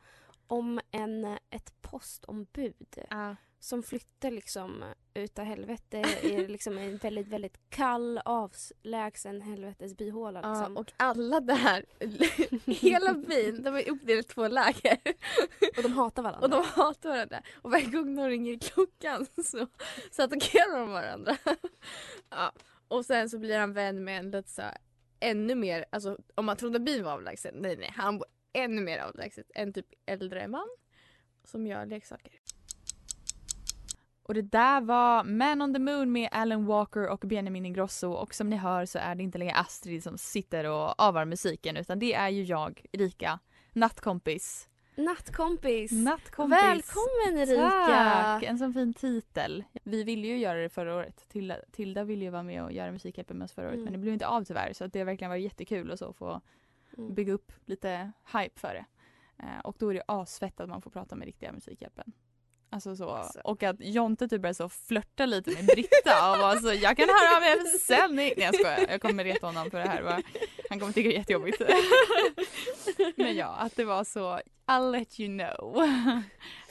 [0.47, 3.37] om en, ett postombud Ja.
[3.61, 10.41] Som flyttar liksom utav helvete i liksom en väldigt, väldigt kall, avlägsen helvetes byhåla.
[10.43, 10.77] Ja, Liksom.
[10.77, 11.85] och alla där,
[12.71, 14.99] hela byn, de är uppdelade i två läger.
[15.77, 16.45] och de hatar varandra.
[16.45, 17.43] Och de hatar varandra.
[17.63, 19.67] Och varje gång de ringer i klockan så,
[20.11, 21.37] så attackerar de varandra.
[22.31, 22.53] ja.
[22.89, 24.63] Och sen så blir han vän med en lite så
[25.21, 28.99] ännu mer, alltså om man trodde byn var avlägsen, nej nej, han bor ännu mer
[28.99, 29.47] avlägset.
[29.55, 30.69] En typ äldre man
[31.45, 32.33] som gör leksaker.
[34.29, 38.35] Och det där var Man on the Moon med Alan Walker och Benjamin Ingrosso och
[38.35, 41.99] som ni hör så är det inte längre Astrid som sitter och avar musiken utan
[41.99, 43.39] det är ju jag, Erika,
[43.73, 44.69] nattkompis.
[44.97, 45.93] Nattkompis!
[45.93, 46.59] Nattkompis!
[46.63, 47.71] Välkommen Erika!
[48.23, 48.43] Tack!
[48.43, 49.65] En sån fin titel.
[49.83, 51.29] Vi ville ju göra det förra året.
[51.29, 53.85] Tilda, Tilda ville ju vara med och göra Musikhjälpen med oss förra året Mm.
[53.85, 56.41] men det blev inte av tyvärr så det har verkligen varit jättekul att så få
[56.99, 57.15] Mm.
[57.15, 58.85] bygga upp lite hype för det.
[59.45, 62.13] Eh, och då är det asfett att man får prata med riktiga Musikhjälpen.
[62.71, 63.11] Alltså så.
[63.11, 63.41] Alltså.
[63.45, 67.09] Och att Jonte typ börjar så flörta lite med Britta och bara så jag kan
[67.09, 68.15] höra av mig sen.
[68.15, 70.03] Nej jag skojar, jag kommer reta honom för det här.
[70.03, 70.23] Va?
[70.71, 71.63] Han kommer tycka det är jättejobbigt.
[73.17, 75.77] Men ja, att det var så I'll let you know.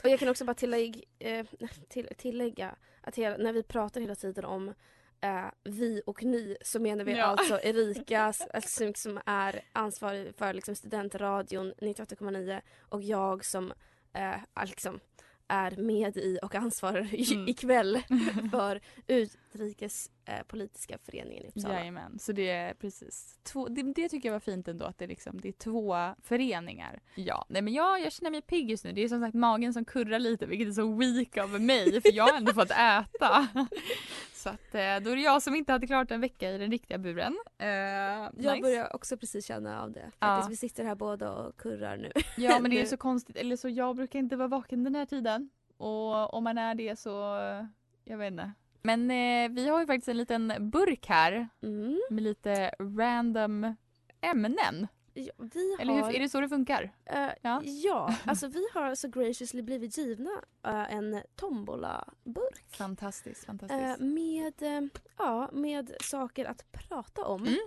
[0.02, 1.46] Och jag kan också bara tillägg, eh,
[1.88, 4.74] till, tillägga att hela, när vi pratar hela tiden om
[5.20, 7.24] eh, vi och ni så menar vi Ja.
[7.24, 13.72] alltså Erika alltså, som är ansvarig för liksom, studentradion 98,9 och jag som
[14.12, 15.00] eh, liksom,
[15.48, 17.48] är med i och ansvarar Mm.
[17.48, 17.98] ikväll
[18.50, 18.80] för
[19.54, 21.74] Utrikespolitiska eh, politiska föreningen i Uppsala.
[21.74, 25.06] Jajamän, så det är precis två, det, det tycker jag var fint ändå att det,
[25.06, 27.00] liksom, det är två föreningar.
[27.14, 28.92] Ja, nej men jag, jag känner mig pigg just nu.
[28.92, 32.14] Det är som sagt magen som kurrar lite vilket är så weak av mig för
[32.14, 33.48] jag har ändå fått äta.
[34.34, 36.70] Så att eh, då är det jag som inte hade klarat en vecka i den
[36.70, 37.32] riktiga buren.
[37.62, 38.60] Uh, Jag nice.
[38.62, 40.10] börjar också precis känna av det.
[40.18, 40.46] Ja.
[40.50, 42.12] Vi sitter här båda och kurrar nu.
[42.36, 45.06] Ja men det är så konstigt, eller så jag brukar inte vara vaken den här
[45.06, 45.50] tiden.
[45.76, 47.10] Och om man är det så,
[48.04, 48.52] jag vet inte.
[48.96, 52.00] Men eh, vi har ju faktiskt en liten burk här Mm.
[52.10, 53.76] med lite random
[54.20, 54.86] ämnen.
[55.14, 56.06] Ja, vi Eller har...
[56.08, 56.92] hur, är det så det funkar?
[57.04, 57.62] Eh, Ja.
[57.64, 58.14] ja.
[58.24, 60.30] alltså vi har så graciously blivit givna
[60.66, 62.76] eh, en tombola-burk.
[62.76, 64.00] Fantastiskt, eh, fantastiskt.
[64.00, 67.42] med, eh, ja, med saker att prata om.
[67.42, 67.58] Mm.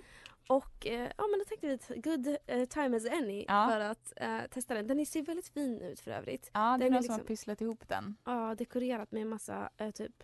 [0.47, 0.85] Och
[1.17, 2.37] ja, men då tänkte vi good
[2.69, 3.67] time as any Ja.
[3.71, 4.13] för att
[4.51, 4.87] testa den.
[4.87, 6.49] Den ser väldigt fin ut för övrigt.
[6.53, 8.15] Ja, det är den någon är som har liksom- pysslat ihop den.
[8.25, 10.23] Ja, dekorerat med en massa typ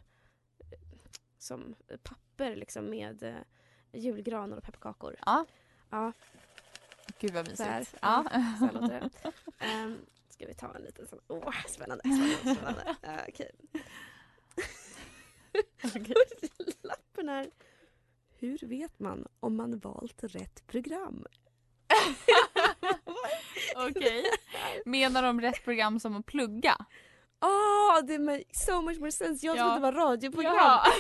[1.48, 3.36] som papper liksom med eh,
[3.92, 5.16] julgranar och pepparkakor.
[5.26, 5.46] Ja.
[5.90, 6.14] Ja,
[7.20, 7.80] Gud vad så här.
[7.80, 7.98] mysigt.
[8.02, 8.26] Ja.
[8.60, 9.32] Så här låter det.
[9.60, 11.20] Ehm, ska vi ta en liten sån.
[11.28, 12.04] Åh, spännande.
[12.04, 12.96] spännande, spännande.
[13.02, 13.52] Eh, Okej.
[16.82, 17.50] Lappen är.
[18.40, 21.26] Hur vet man om man valt rätt program?
[23.76, 24.26] Okej.
[24.86, 26.86] Menar de rätt program som att plugga?
[27.42, 29.46] Åh, det makes so much more sense.
[29.46, 29.62] Jag Ja.
[29.64, 30.56] trodde det var radioprogram.
[30.56, 30.84] Ja.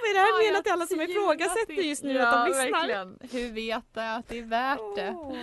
[0.00, 2.48] Vad är det här Ja, menat till alla som ifrågasätter just nu ja, att de
[2.50, 2.70] lyssnar?
[2.72, 3.18] verkligen.
[3.32, 5.10] Hur vet jag att det är värt det?
[5.16, 5.36] Åh.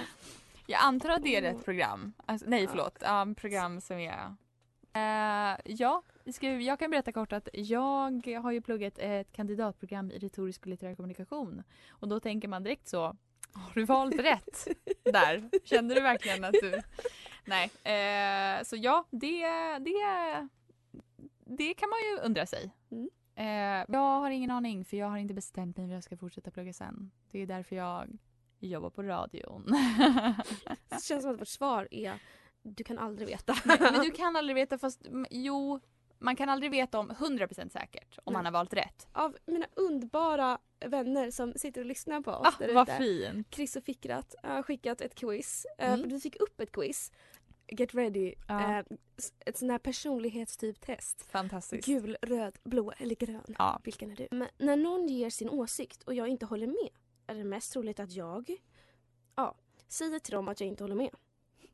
[0.68, 2.14] Jag antar att det är rätt program.
[2.26, 2.98] Alltså, nej, förlåt.
[3.02, 4.36] Ja, program som är...
[4.96, 6.04] Eh, ja,
[6.62, 10.96] jag kan berätta kort att jag har ju pluggat ett kandidatprogram i retorisk och litterär
[10.96, 11.64] kommunikation.
[11.90, 13.02] Och då tänker man direkt så,
[13.54, 14.68] har du valt rätt
[15.04, 15.50] där?
[15.64, 16.82] Kände du verkligen att du...
[17.46, 19.46] Nej, eh, så ja, det,
[19.80, 20.48] det,
[21.46, 22.72] det kan man ju undra sig.
[22.92, 23.10] Mm.
[23.36, 26.52] Eh, jag har ingen aning för jag har inte bestämt mig om jag ska fortsätta
[26.52, 27.12] plugga sen.
[27.32, 28.18] Det är därför jag
[28.60, 29.66] jobbar på radion.
[30.90, 32.20] Det känns som att vårt svar är
[32.64, 33.56] du kan aldrig veta.
[33.66, 35.80] Men du kan aldrig veta fast jo,
[36.24, 38.34] man kan aldrig veta om 100% säkert om Nej.
[38.34, 39.08] man har valt rätt.
[39.12, 43.56] Av mina underbara vänner som sitter och lyssnar på oss Ah, där vad fint.
[43.56, 45.66] Chris och Fickrat har skickat ett quiz.
[45.78, 46.10] Eh, Mm.
[46.10, 47.12] Vi fick upp ett quiz.
[47.68, 48.34] Get ready.
[48.48, 48.80] Ja.
[48.80, 48.86] Eh,
[49.46, 51.32] ett sånt här personlighetstyp-test.
[51.32, 51.86] Fantastiskt.
[51.88, 53.56] Gul, röd, blå eller grön.
[53.58, 53.82] Ja.
[53.84, 54.28] Vilken är du?
[54.32, 56.90] Men när någon ger sin åsikt och jag inte håller med
[57.28, 58.56] är det mest troligt att jag
[59.36, 59.54] A.
[59.88, 61.10] Säger till dem att jag inte håller med.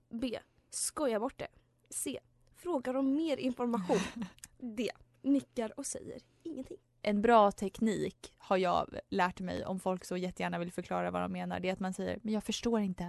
[0.09, 0.39] B.
[0.69, 1.47] Skojar bort det.
[1.89, 2.19] C.
[2.59, 3.99] Frågar om mer information.
[4.57, 4.89] D.
[5.21, 6.77] Nickar och säger ingenting.
[7.01, 11.31] En bra teknik har jag lärt mig om folk så jättegärna vill förklara vad de
[11.31, 11.59] menar.
[11.59, 13.03] Det är att man säger men jag förstår inte.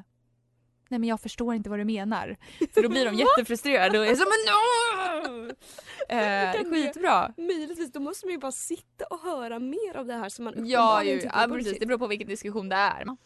[0.88, 2.36] Nej men jag förstår inte vad du menar.
[2.74, 5.50] För då blir de jättefrustrerade och är så men no!
[6.08, 7.34] Eh, det- skitbra.
[7.36, 10.66] Möjligtvis, då måste man ju bara sitta och höra mer av det här som man
[10.66, 11.78] Ja, ju, ja precis.
[11.78, 13.16] Det beror på vilken diskussion det är.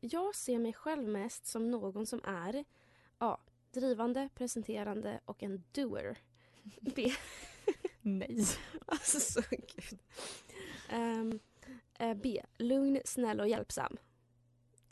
[0.00, 2.64] Jag ser mig själv mest som någon som är
[3.18, 3.36] A.
[3.72, 6.18] Drivande, presenterande och en doer.
[6.80, 7.12] B.
[8.02, 8.38] Nej.
[8.86, 9.98] Alltså så gud.
[11.98, 12.42] Eh, B.
[12.58, 13.96] Lugn, snäll och hjälpsam.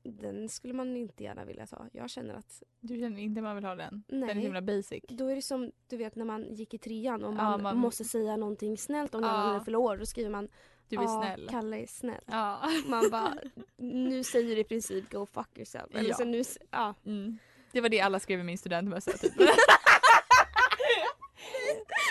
[0.02, 1.86] Den skulle man inte gärna vilja ta.
[1.92, 4.02] Jag känner att Du känner inte man vill ha den?
[4.08, 4.28] Nej.
[4.28, 5.04] Den är himla basic.
[5.08, 7.76] då är det som du vet när man gick i trean och Ja, man, man-
[7.76, 9.30] måste säga någonting snällt om någon
[9.70, 9.78] Ja.
[9.78, 9.96] år.
[9.96, 10.48] Då skriver man
[10.88, 11.48] Du är "Ja, snäll.
[11.50, 12.24] Kalle är snäll.
[12.26, 12.60] Ja.
[12.86, 13.34] Man bara,
[13.76, 15.94] nu säger du i princip go fuck yourself.
[15.94, 16.14] Eller Ja.
[16.16, 16.94] så nu, ja.
[17.06, 17.38] Mm.
[17.72, 19.32] Det var det alla skrev i min studentmössa typ.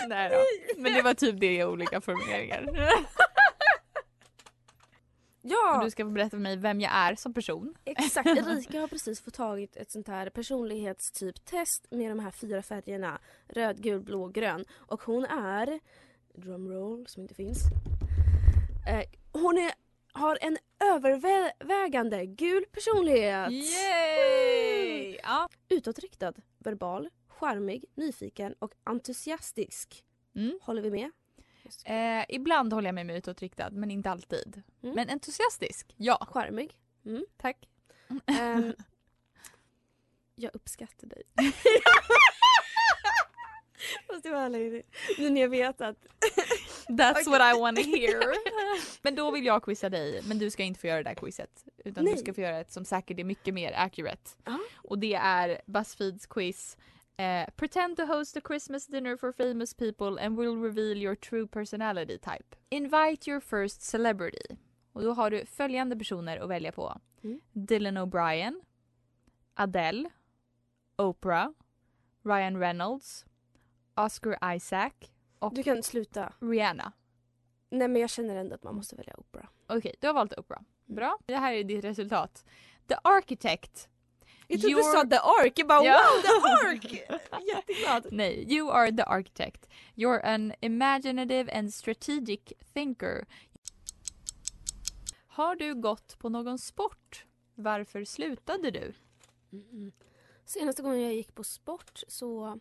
[0.08, 0.36] Nej då.
[0.82, 2.70] Men det var typ det i olika formuleringar.
[5.42, 5.78] ja!
[5.78, 7.76] Och du ska få berätta för mig vem jag är som person.
[7.86, 13.20] Exakt, Erika har precis fått tagit ett sånt här personlighetstyp-test med de här fyra färgerna.
[13.48, 14.66] Röd, gul, blå, grön.
[14.78, 15.80] Och hon är,
[16.34, 17.60] drumroll som inte finns.
[18.88, 19.72] Eh, hon är,
[20.14, 20.58] har en
[20.94, 23.52] övervägande gul personlighet.
[23.52, 24.79] Yay!
[25.24, 25.50] Ja.
[25.70, 30.06] Utåtriktad, verbal, charmig, nyfiken och entusiastisk.
[30.36, 30.60] Mm.
[30.62, 31.12] Håller vi med?
[31.86, 34.62] Eh, ibland håller jag mig med utåtriktad men inte alltid.
[34.84, 34.96] Mm.
[34.96, 36.28] Men entusiastisk, ja.
[36.32, 36.78] Charmig.
[37.06, 37.26] Mm.
[37.38, 37.70] Tack.
[38.26, 38.74] Ehm,
[40.36, 41.24] Jag uppskattar dig.
[44.08, 44.86] Fast det var ärlig.
[45.18, 46.06] Nu när jag vet att...
[46.98, 48.34] That's what I wanna hear.
[49.02, 51.66] men då vill jag quizza dig, men du ska inte få göra det där quizet.
[51.86, 52.14] Utan Nej.
[52.14, 54.30] du ska få göra ett som säkert är mycket mer accurate.
[54.46, 54.60] Ja.
[54.76, 56.78] Och det är Buzzfeeds quiz.
[57.18, 61.48] Eh, pretend to host a Christmas dinner for famous people and will reveal your true
[61.48, 62.56] personality type.
[62.70, 64.58] Invite your first celebrity.
[64.94, 67.00] Och då har du följande personer att välja på.
[67.24, 67.40] Mm.
[67.52, 68.62] Dylan O'Brien,
[69.54, 70.10] Adele,
[70.98, 71.50] Oprah,
[72.24, 73.26] Ryan Reynolds,
[73.96, 74.94] Oscar Isaac
[75.40, 76.34] och Du kan sluta.
[76.40, 76.92] Rihanna.
[77.70, 79.46] Nej men jag känner ändå att man måste välja Oprah.
[79.68, 80.62] Okej, du har valt Oprah.
[80.86, 81.18] Bra.
[81.26, 82.46] Det här är ditt resultat.
[82.88, 83.90] The Architect.
[84.48, 85.54] Jag trodde du sa The Ark.
[85.56, 86.00] Jag bara Ja.
[86.16, 86.94] wow, The Ark!
[87.56, 88.08] Jätteglad.
[88.12, 89.70] Nej, you are the architect.
[89.96, 92.40] You're an imaginative and strategic
[92.74, 93.26] thinker.
[95.28, 97.26] Har du gått på någon sport?
[97.56, 98.94] Varför slutade du?
[99.52, 99.92] Mm.
[100.46, 102.60] Senaste gången jag gick på sport så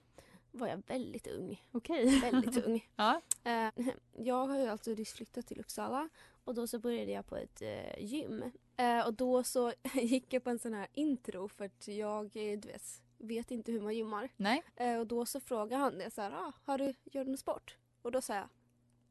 [0.53, 1.63] var jag väldigt ung.
[1.73, 2.21] Okej.
[2.21, 2.89] Väldigt ung.
[2.97, 3.21] Ja.
[3.45, 3.69] Eh,
[4.17, 6.09] jag har ju alltså nyss flyttat till Uppsala
[6.45, 8.45] och då så började jag på ett eh, gym.
[8.77, 12.69] Eh, och då så gick jag på en sån här intro för att jag du
[12.69, 14.29] vet, vet inte hur man gymmar.
[14.37, 14.63] Nej.
[15.01, 17.77] Och då så frågade han det så här, ah, har du, gör du någon sport?
[18.03, 18.49] Och då sa jag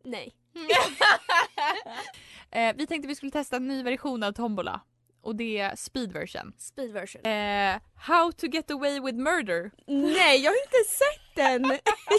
[0.03, 0.35] nej.
[2.75, 4.81] Vi tänkte vi skulle testa en ny version av Tombola.
[5.27, 6.53] Och det är speed version.
[6.57, 7.25] Speed version.
[7.25, 9.71] Eh, how to get away with murder.
[9.85, 11.63] Nej, jag har inte sett den!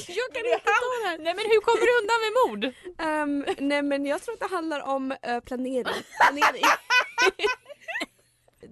[0.09, 1.23] jag kan inte ta den!
[1.25, 2.63] Nej men hur kommer du undan med mord?
[2.99, 6.03] Ehm, nej men jag tror att det handlar om eh, planering.
[6.21, 6.65] planering.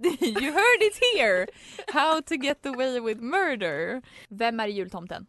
[0.41, 1.47] you heard it here!
[1.87, 4.01] How to get away with murder.
[4.29, 5.27] Vem är jultomten?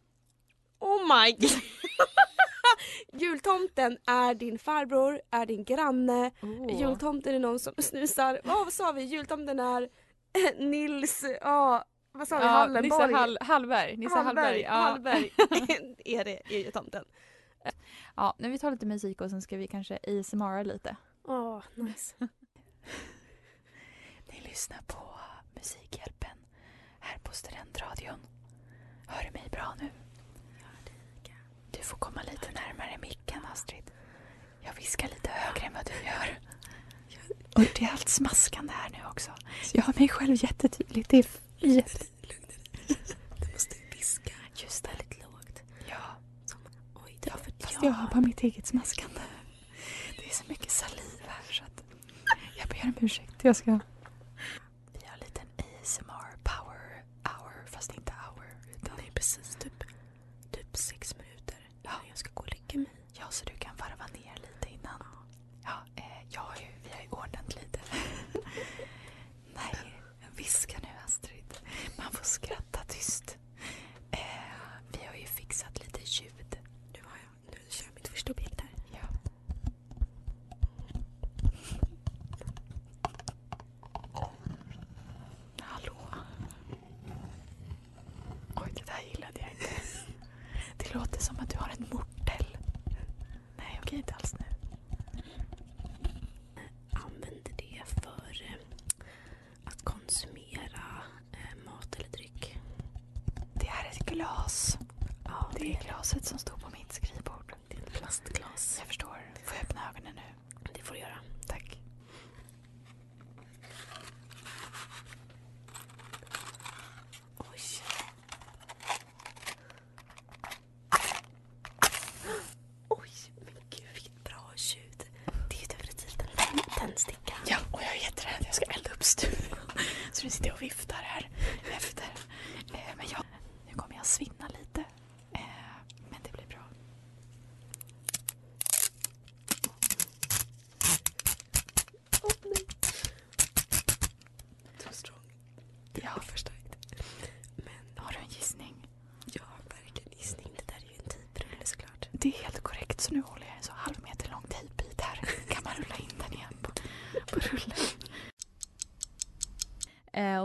[0.80, 1.50] Oh my god!
[3.12, 6.30] Jultomten är din farbror, är din granne.
[6.42, 6.80] Oh.
[6.80, 8.40] Jultomten är någon som snusar.
[8.44, 9.02] Vad sa vi?
[9.02, 9.82] Jultomten är
[10.32, 11.84] eh, Nils, ja
[12.18, 12.44] vad sa vi?
[12.44, 12.82] Ja, Hallenborg?
[12.82, 13.96] Nisse Hall, Hallberg.
[13.96, 14.60] Nisse Hallberg.
[14.60, 14.72] Ja.
[14.72, 15.32] Hallberg.
[16.04, 17.04] är det är jultomten.
[18.16, 20.96] ja, nu vi tar lite musik och sen ska vi kanske ASMR lite.
[21.24, 22.14] Åh, nice.
[24.32, 25.20] Ni lyssnar på
[25.54, 26.38] Musikhjälpen
[27.00, 28.26] här på Studentradion.
[29.06, 29.90] Hör du mig bra nu?
[31.78, 33.90] Du får komma lite närmare micken, Astrid.
[34.62, 36.38] Jag viskar lite högre än vad du gör.
[37.54, 39.30] Och det är allt smaskande här nu också.
[39.72, 41.10] Jag har mig själv jättetydligt.
[41.10, 41.26] Det är
[41.66, 42.04] jätte...
[43.40, 44.32] Du måste viska.
[44.56, 44.90] Just det.
[44.90, 45.62] Väldigt lågt.
[45.88, 46.00] Ja,
[46.94, 49.20] Oj, det för fast jag har bara mitt eget smaskande.
[50.16, 51.84] Det är så mycket saliv här så att
[52.58, 53.44] jag ber om ursäkt.
[53.44, 53.80] Jag ska...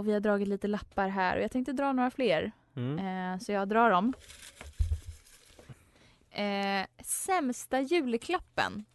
[0.03, 2.51] och vi har dragit lite lappar här och jag tänkte dra några fler.
[2.75, 3.33] Mm.
[3.33, 4.13] Eh, så jag drar dem.
[6.31, 8.85] Eh, sämsta julklappen.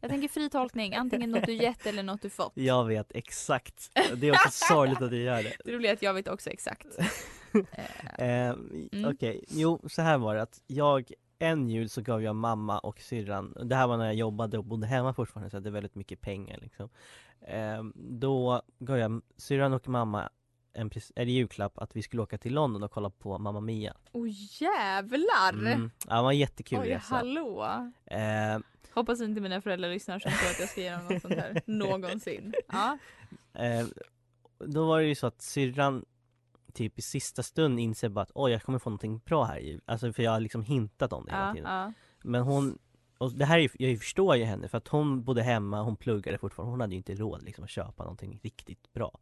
[0.00, 2.52] Jag tänker fri tolkning, antingen något du gett eller något du fått.
[2.54, 3.90] Jag vet exakt.
[4.16, 5.56] Det är också sorgligt att du gör det.
[5.64, 6.86] Det roliga är att jag vet också exakt.
[8.18, 8.54] Eh,
[8.92, 9.10] Mm.
[9.14, 13.00] Okej, jo så här var det att jag en jul så gav jag mamma och
[13.00, 15.94] syrran, det här var när jag jobbade och bodde hemma fortfarande så jag hade väldigt
[15.94, 16.88] mycket pengar liksom.
[17.40, 20.28] Eh, då gav jag syrran och mamma
[20.78, 23.94] en eller julklapp att vi skulle åka till London och kolla på Mamma Mia.
[24.12, 24.26] Åh
[24.60, 25.52] jävlar!
[25.52, 25.90] Mm.
[26.08, 27.14] Ja, det var en jättekul Oj, resa.
[27.14, 27.64] hallå!
[28.06, 28.58] Eh,
[28.94, 31.62] Hoppas inte mina föräldrar lyssnar som tror att jag ska ge dem något sånt här
[31.66, 32.54] någonsin.
[32.68, 32.98] Ja.
[33.54, 33.86] eh,
[34.58, 36.04] då var det ju så att syrran
[36.72, 39.80] typ i sista stund inser bara att oj jag kommer få någonting bra här i.
[39.86, 41.70] Alltså för jag har liksom hintat om det hela Ja, tiden.
[41.72, 41.92] ja.
[42.22, 42.78] Men hon,
[43.18, 46.38] och det här är jag förstår ju henne för att hon bodde hemma, hon pluggade
[46.38, 49.18] fortfarande, hon hade ju inte råd liksom att köpa någonting riktigt bra.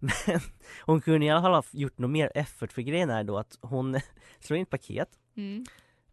[0.26, 0.40] Men
[0.80, 3.58] hon kunde i alla fall ha gjort något mer effort för grejen är då att
[3.60, 4.00] hon
[4.40, 5.64] slår in ett paket Mm.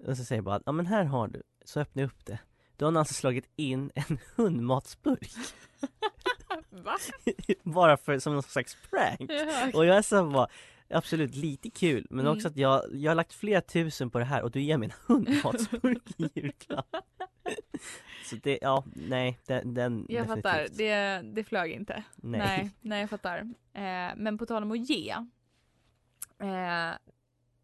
[0.07, 2.39] och så säger bara ja men här har du, så öppnar jag upp det.
[2.77, 5.31] Då har hon alltså slagit in en hundmatsburk.
[6.69, 6.97] Va?
[7.63, 9.31] bara för, som någon slags prank.
[9.31, 9.71] Ja.
[9.73, 10.47] Och jag är så bara,
[10.89, 12.33] absolut lite kul men Mm.
[12.37, 14.89] också att jag, jag har lagt flera tusen på det här och du ger mig
[15.07, 16.95] en hundmatsburk i julklapp.
[18.29, 20.43] Så det, ja, nej, den, den Jag definitivt.
[20.43, 22.03] fattar, det, det flög inte.
[22.15, 22.39] Nej.
[22.39, 23.39] nej, nej, jag fattar.
[23.73, 25.09] Eh, men på tal om att ge.
[26.39, 26.93] Eh,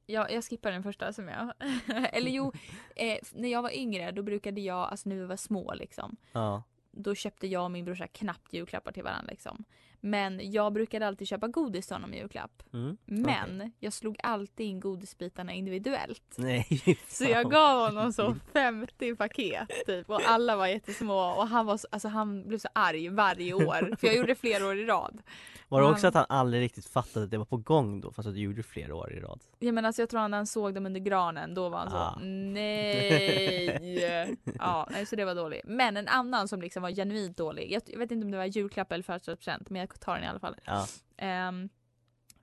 [0.06, 1.54] ja, jag skippar den första som jag...
[2.14, 2.52] Eller jo,
[2.96, 6.16] eh, när jag var yngre då brukade jag, alltså när vi var små liksom.
[6.32, 6.64] Ja.
[6.92, 9.64] Då köpte jag och min brorsa knappt julklappar till varandra liksom.
[10.04, 12.64] Men jag brukade alltid köpa godis till honom i julklapp.
[12.74, 12.98] Mm.
[13.06, 16.34] Men jag slog alltid in godisbitarna individuellt.
[16.36, 21.66] Nej, Så jag gav honom så 50 paket typ och alla var jättesmå och han,
[21.66, 24.86] var så, alltså, han blev så arg varje år för jag gjorde flera år i
[24.86, 25.22] rad.
[25.68, 28.12] Var det också han- att han aldrig riktigt fattade att det var på gång då
[28.12, 29.40] fast att du gjorde flera år i rad?
[29.60, 31.92] Ja men alltså jag tror att när han såg dem under granen då var han
[31.92, 32.20] så Ah.
[32.22, 34.38] nej.
[34.60, 35.62] ja, så det var dåligt.
[35.66, 37.72] Men en annan som liksom var genuint dålig.
[37.72, 40.28] Jag, jag vet inte om det var julklapp eller födelsedagspresent men jag tar den i
[40.28, 40.56] alla fall.
[40.66, 40.88] Ja.
[41.18, 41.70] Ehm,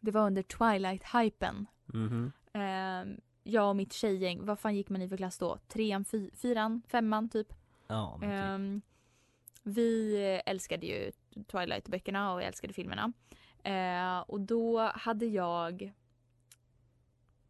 [0.01, 1.66] det var under Twilight-hypen.
[1.86, 2.32] Mhm.
[2.53, 5.59] Ehm, jag och mitt tjejgäng, vad fan gick man i för klass då?
[5.68, 7.53] Trean, fy, fyran, femman typ?
[7.86, 8.30] Ja, typ.
[8.30, 8.82] Ehm,
[9.62, 13.12] vi älskade ju Twilight-böckerna och älskade filmerna.
[13.62, 15.92] Eh, och då hade jag...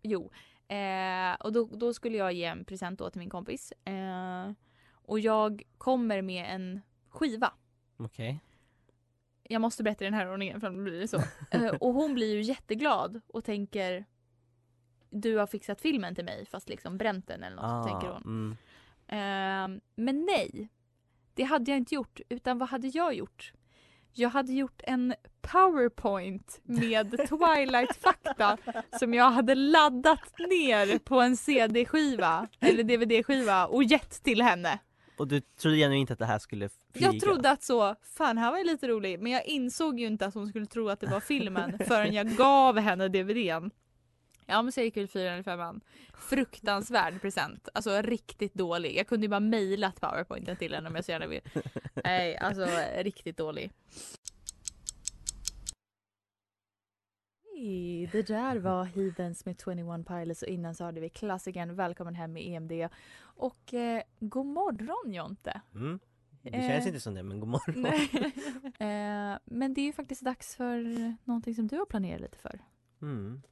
[0.02, 0.30] Jo.
[0.68, 3.72] Eh, och då, då skulle jag ge en present då till min kompis.
[3.84, 4.50] Eh,
[4.92, 7.52] och jag kommer med en skiva.
[7.96, 8.40] Okej.
[9.50, 11.22] Jag måste berätta i den här ordningen för annars blir det så.
[11.50, 14.04] Eh, och hon blir ju jätteglad och tänker
[15.10, 18.22] du har fixat filmen till mig fast liksom bränt den eller något Ah, tänker hon.
[18.22, 18.56] mm.
[19.08, 20.68] Ehm, men nej,
[21.34, 22.20] det hade jag inte gjort.
[22.28, 23.52] Utan vad hade jag gjort?
[24.12, 28.58] Jag hade gjort en powerpoint med Twilight-fakta
[28.98, 34.78] som jag hade laddat ner på en CD-skiva eller DVD-skiva och gett till henne.
[35.18, 37.06] Och du trodde genuint inte att det här skulle flyga?
[37.06, 40.26] Jag trodde att så, fan här var jag lite rolig men jag insåg ju inte
[40.26, 43.70] att hon skulle tro att det var filmen förrän jag gav henne DVDn.
[44.46, 45.80] Ja men så gick väl fyran eller femman.
[46.14, 47.68] Fruktansvärd present.
[47.74, 48.96] Alltså riktigt dålig.
[48.96, 51.40] Jag kunde ju bara mejlat powerpointen till henne om jag så gärna vill.
[52.04, 52.66] Nej alltså
[52.98, 53.70] riktigt dålig.
[57.62, 62.14] Hej, Det där var Heathens med 21 Pilots och innan så hade vi klassikern Välkommen
[62.14, 62.72] hem med EMD.
[63.20, 65.60] Och eh, god morgon Jonte.
[65.74, 65.98] Mm.
[66.42, 67.84] Det känns Eh, inte som det, men god morgon.
[68.88, 70.82] Eh, men det är ju faktiskt dags för
[71.24, 72.60] någonting som du har planerat lite för.
[73.02, 73.42] Mm.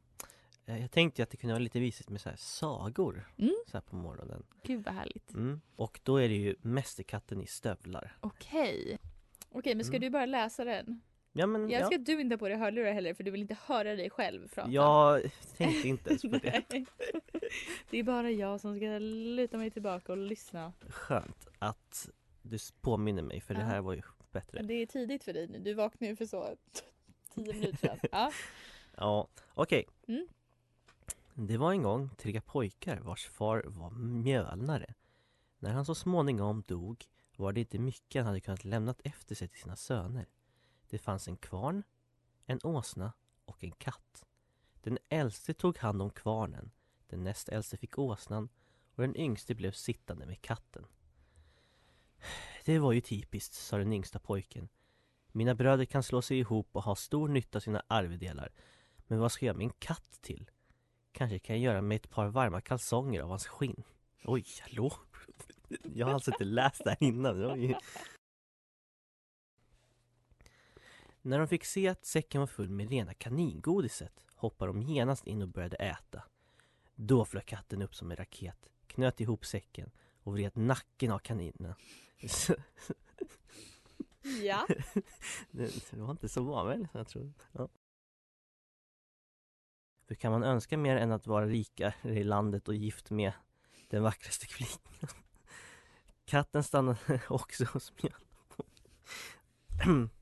[0.66, 3.54] Eh, Jag tänkte att det kunde vara lite visigt med så här sagor Mm.
[3.66, 4.46] så på morgonen.
[4.62, 5.34] Gud vad härligt.
[5.34, 5.60] Mm.
[5.76, 8.16] Och då är det ju Mästerkatten i stövlar.
[8.20, 8.98] Okej.
[9.52, 10.00] Okej, men ska Mm.
[10.06, 11.00] du bara läsa den?
[11.38, 11.78] Ja men Jag ja.
[11.84, 14.10] älskar att du inte har på dig hörlurar heller för du vill inte höra dig
[14.10, 14.70] själv prata.
[14.70, 15.22] Jag
[15.56, 16.62] tänkte inte ens på det.
[17.90, 20.72] Det är bara jag som ska luta mig tillbaka och lyssna.
[20.88, 22.10] Skönt att
[22.42, 23.66] du påminner mig för det Ja.
[23.66, 24.62] här var ju bättre.
[24.62, 25.58] Det är tidigt för dig nu.
[25.58, 26.56] Du vaknade ju för så
[27.34, 27.98] tio minuter sedan.
[28.12, 28.32] Ja.
[28.96, 29.84] Ja, okej.
[30.08, 30.26] Mm.
[31.34, 34.94] Det var en gång tre pojkar vars far var mjölnare.
[35.58, 37.04] När han så småningom dog
[37.36, 40.26] var det inte mycket han hade kunnat lämnat efter sig till sina söner.
[40.88, 41.82] Det fanns en kvarn,
[42.46, 43.12] en åsna
[43.44, 44.24] och en katt.
[44.82, 46.70] Den äldste tog hand om kvarnen,
[47.06, 48.48] den näst äldste fick åsnan
[48.94, 50.86] och den yngste blev sittande med katten.
[52.64, 54.68] Det var ju typiskt, sa den yngsta pojken.
[55.32, 58.52] Mina bröder kan slå sig ihop och ha stor nytta av sina arvedelar.
[59.06, 60.50] Men vad ska jag med en katt till?
[61.12, 63.82] Kanske kan jag göra mig ett par varma kalsonger av hans skinn.
[64.24, 64.92] Oj, hallå?
[65.94, 67.50] Jag har alltså inte läst det här innan.
[67.50, 67.76] Oj.
[71.26, 75.42] När de fick se att säcken var full med rena kaningodiset hoppade de genast in
[75.42, 76.22] och började äta.
[76.94, 79.90] Då flög katten upp som en raket, knöt ihop säcken
[80.22, 81.76] och vred nacken av kaninerna.
[84.42, 84.66] Ja.
[85.50, 87.32] det, var inte så vanligt jag trodde.
[87.52, 87.68] Ja.
[90.06, 93.32] Hur kan man önska mer än att vara rikare i landet och gift med
[93.88, 95.14] den vackraste kvinnan?
[96.24, 98.66] Katten stannade också hos mjölnbon.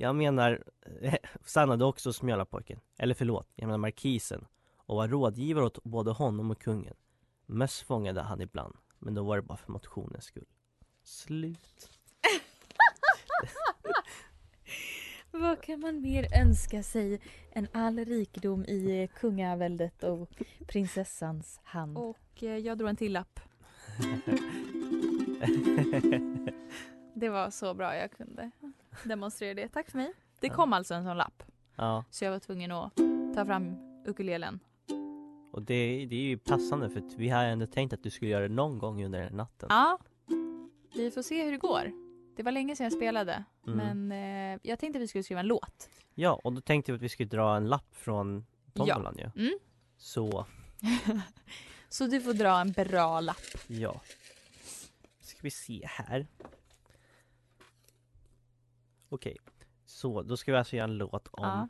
[0.00, 0.64] Jag menar,
[1.44, 2.80] stannade också hos Mjölapojken.
[2.98, 4.46] Eller förlåt, jag menar markisen.
[4.76, 6.94] Och var rådgivare åt både honom och kungen.
[7.46, 10.46] Möss fångade han ibland, men då var det bara för motionens skull.
[11.02, 11.90] Slut.
[15.30, 17.20] Vad kan man mer önska sig
[17.52, 20.30] än all rikedom i kungaväldet och
[20.66, 21.98] prinsessans hand?
[21.98, 23.40] Och eh, jag drog en till lapp.
[27.14, 28.50] Det var så bra jag kunde
[29.04, 29.68] demonstrera det.
[29.68, 30.12] Tack för mig.
[30.40, 31.42] Det kom alltså en sån lapp.
[31.76, 32.92] ja, Så jag var tvungen att
[33.34, 33.76] ta fram
[34.06, 34.60] ukulelen.
[35.52, 38.30] och det, det är ju passande för att vi har ändå tänkt att du skulle
[38.30, 39.66] göra det någon gång under den natten.
[39.70, 39.98] Ja.
[40.94, 41.92] Vi får se hur det går.
[42.36, 43.44] Det var länge sedan jag spelade.
[43.66, 43.76] Mm.
[44.06, 44.12] Men
[44.54, 45.90] eh, jag tänkte att vi skulle skriva en låt.
[46.14, 49.30] Ja, och då tänkte vi att vi skulle dra en lapp från tombolan ju.
[49.46, 49.58] Mm.
[49.96, 50.46] Så,
[51.88, 53.36] Så du får dra en bra lapp.
[53.66, 54.00] ja.
[55.20, 56.26] Ska vi se här.
[59.08, 59.36] Okej,
[59.86, 61.68] så då ska vi alltså göra en låt om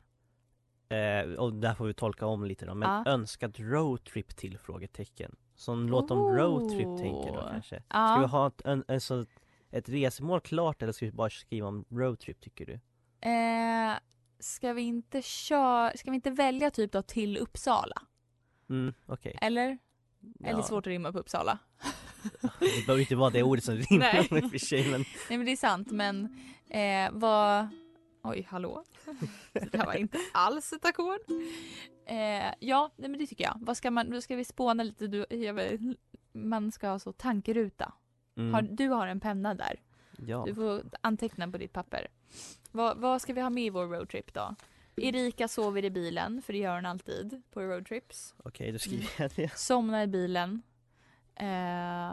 [0.89, 3.12] eh, och där får vi tolka om lite då, men Ja.
[3.12, 4.59] önskad roadtrip till?
[4.59, 5.36] Frågetecken.
[5.55, 7.51] Så en låt om roadtrip tänker du Oh.
[7.51, 7.82] kanske?
[7.89, 9.24] Ska vi ha ett, en, en, så,
[9.70, 12.72] ett resmål klart eller ska vi bara skriva om roadtrip tycker du?
[13.28, 13.95] Eh,
[14.39, 18.03] ska vi inte köra, ska vi inte välja typ då till Uppsala?
[18.70, 19.39] Mm, okej.
[19.43, 19.78] Eller?
[20.45, 20.62] Eller Ja.
[20.62, 21.59] svårt att rimma på Uppsala.
[22.61, 24.43] Det behöver inte vara det ordet som rimmar Nej.
[24.43, 26.41] i och för sig men Nej men det är sant men
[26.71, 27.69] eh, vad...
[28.23, 28.85] Oj hallå.
[29.53, 31.21] Det här var inte alls ett ackord.
[32.07, 33.59] Eh, ja nej, men det tycker jag.
[33.61, 35.07] Vad ska man, då ska vi spåna lite.
[35.07, 35.81] Du, vet,
[36.33, 37.93] man ska ha så tankeruta.
[38.37, 39.81] mm, Har, du har en penna där.
[40.27, 40.43] ja.
[40.47, 42.09] Du får anteckna på ditt papper.
[42.71, 44.55] Vad, vad ska vi ha med i vår roadtrip då?
[44.97, 48.35] Erika sover i bilen, för det gör hon alltid på roadtrips.
[48.45, 49.53] Okej, då skriver jag det.
[49.59, 50.62] Somnar i bilen.
[51.35, 52.12] Eh,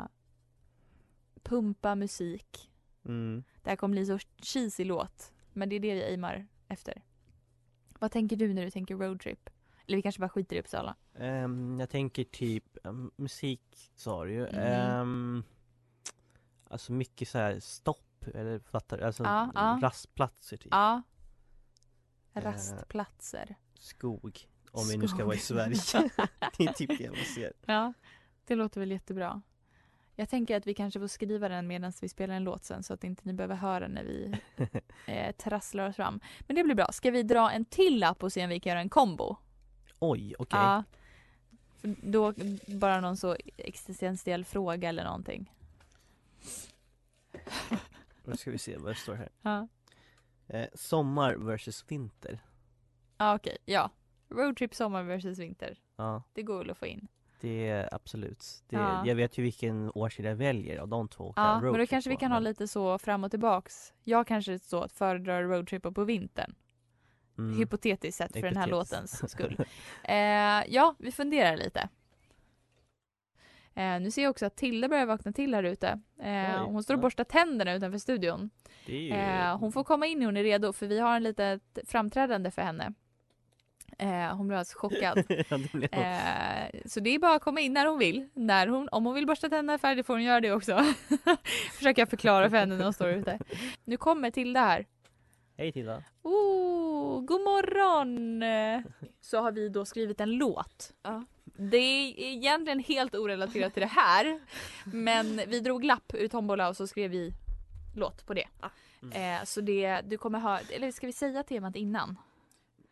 [1.43, 2.71] pumpa musik.
[3.05, 3.43] Mm.
[3.65, 5.33] Det här kommer bli så cheesy låt.
[5.53, 7.03] Men det är det vi aimar efter.
[7.99, 9.49] Vad tänker du när du tänker roadtrip?
[9.87, 10.95] Eller vi kanske bara skiter i Uppsala.
[11.15, 14.47] Ehm, jag tänker typ um, musik sa du ju.
[14.47, 14.61] Mm.
[14.61, 15.43] Ehm,
[16.67, 18.99] alltså mycket så här stopp eller fattar?
[18.99, 19.79] Alltså Ja, ja.
[19.81, 20.71] rastplatser typ.
[20.71, 21.01] Ja.
[22.33, 22.41] Eh.
[22.41, 23.55] Rastplatser.
[23.73, 24.47] Skog.
[24.71, 25.57] Om vi nu ska vara i Skog.
[25.57, 26.09] Sverige.
[26.57, 27.53] det är typ det jag ser.
[27.65, 27.93] Ja,
[28.45, 29.41] det låter väl jättebra.
[30.15, 32.93] Jag tänker att vi kanske får skriva den medan vi spelar en låt sen så
[32.93, 34.33] att inte ni behöver höra när vi
[35.07, 36.19] eh, trasslar oss fram.
[36.39, 36.87] Men det blir bra.
[36.91, 39.35] Ska vi dra en till lapp och se om vi kan göra en kombo?
[39.99, 40.59] Oj, okej.
[40.59, 40.83] Ja.
[41.81, 42.33] För Då
[42.67, 45.51] bara någon så existentiell fråga eller någonting.
[48.23, 49.29] Nu ska vi se vad det står här.
[49.41, 49.67] Ja,
[50.47, 52.39] Eh, sommar versus vinter.
[53.17, 53.57] ja okej.
[53.65, 53.91] Ja.
[54.29, 55.79] Roadtrip sommar versus vinter.
[55.95, 57.07] Ja, Det går väl att få in.
[57.45, 58.63] Det är absolut.
[58.69, 59.07] Det, Ja.
[59.07, 61.33] Jag vet ju vilken årstid jag väljer av de två.
[61.35, 63.93] Ja, men då kanske vi kan ha lite så fram och tillbaks.
[64.03, 66.55] Jag kanske så att föredrar roadtrippa på vintern.
[67.37, 67.57] Mm.
[67.57, 68.93] Hypotetiskt sett för den här Hypotetiskt.
[69.21, 69.65] låtens skull.
[70.03, 71.89] Eh, ja, vi funderar lite.
[73.73, 76.01] Eh, nu ser jag också att Tilde börjar vakna till här ute.
[76.19, 78.49] Eh, hon står och borstar tänderna utanför studion.
[78.85, 79.09] Ju...
[79.11, 82.51] Eh, hon får komma in när hon är redo för vi har en litet framträdande
[82.51, 82.93] för henne.
[83.97, 85.23] Eh, hon blir alldeles chockad.
[85.49, 88.29] ja, det nog- Eh, så det är bara att komma in när hon vill.
[88.33, 90.85] När hon, om hon vill borsta tänderna färdigt får hon göra det också.
[91.77, 93.39] Försöker jag förklara för henne när hon står ute.
[93.83, 94.85] Nu kommer Tilda här.
[95.57, 96.03] Hej Tilda.
[96.23, 98.43] Oh, god morgon!
[99.21, 100.93] Så har vi då skrivit en låt.
[101.57, 104.39] Det är egentligen helt orelaterat till det här.
[104.85, 107.33] Men vi drog lapp ur tombola och så skrev vi
[107.95, 108.47] låt på det.
[109.13, 112.17] Eh, så det, du kommer höra, eller ska vi säga temat innan?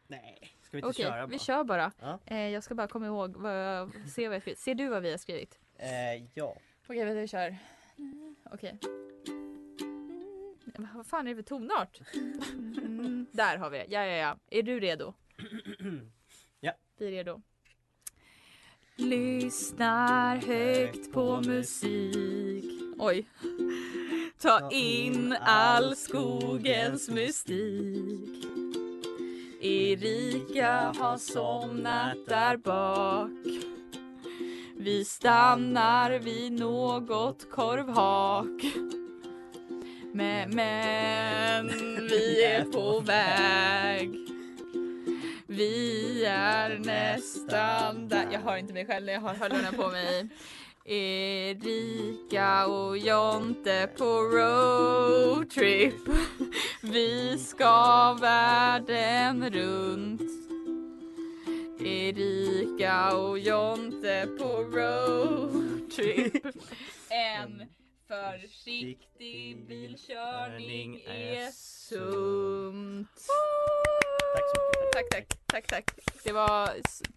[0.07, 1.39] Nej, ska vi inte Okej, köra vi bara?
[1.39, 1.91] kör bara.
[2.01, 2.19] Ja.
[2.25, 4.59] Eh, jag ska bara komma ihåg, vad, se vad jag skrivit.
[4.59, 5.59] Ser du vad vi har skrivit?
[5.77, 6.55] Eh, ja.
[6.87, 7.57] Okej, vänta vi kör.
[8.51, 8.79] Okej.
[10.75, 11.99] Mm, Vad fan är det för tonart?
[12.77, 13.85] Mm, där har vi det.
[13.89, 14.37] Ja, ja, ja.
[14.49, 15.13] Är du redo?
[16.59, 16.73] Ja.
[16.97, 17.41] Vi är redo.
[18.95, 22.65] Lyssnar högt på musik.
[22.99, 23.25] Oj.
[24.41, 28.45] Ta in all skogens mystik.
[29.65, 33.29] Erika har somnat där bak.
[34.77, 38.63] Vi stannar vid något korvhak.
[40.13, 41.67] Men, men
[42.09, 44.09] vi är på väg.
[45.47, 48.27] Vi är nästan där.
[48.31, 50.29] Jag hör inte mig själv jag har hörlurarna på mig.
[50.85, 55.95] Erika och Jonte på roadtrip.
[56.85, 60.21] Vi ska världen runt.
[61.79, 66.45] Erika och Jonte på roadtrip.
[67.09, 67.67] En
[68.07, 73.27] Försiktig bilkörning är sunt.
[74.93, 75.11] Tack.
[75.11, 75.91] Tack, tack, tack.
[76.23, 76.67] Det var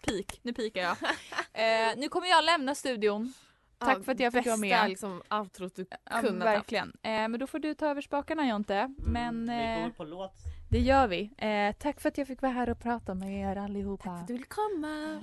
[0.07, 0.41] peak.
[0.43, 0.97] Nu pikar jag.
[1.53, 3.33] Eh, nu kommer jag lämna studion.
[3.79, 4.89] Tack Ja, för att jag fick vara bästa med.
[4.89, 6.57] liksom outrot du Ja, kunnat haft.
[6.59, 6.89] verkligen.
[7.03, 8.95] Eh, men då får du ta över spakarna Jonte.
[8.99, 10.33] Men Vi eh, går på låt.
[10.71, 11.31] det gör vi.
[11.39, 14.05] Eh, tack för att jag fick vara här och prata med er allihopa.
[14.05, 15.23] Tack för att du ville komma.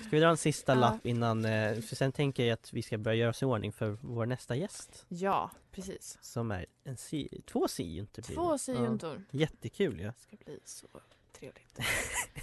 [0.00, 0.78] Ska vi dra en sista Ja.
[0.80, 3.72] lapp innan, eh, för sen tänker jag att vi ska börja göra oss i ordning
[3.72, 5.04] för vår nästa gäst.
[5.08, 6.18] Ja, precis.
[6.22, 8.58] Som är en si, två syjuntor blir Två det.
[8.58, 9.24] syjuntor.
[9.30, 10.04] Ja, jättekul ju.
[10.04, 10.12] Ja.
[10.12, 10.86] Det ska bli så
[11.32, 11.78] trevligt.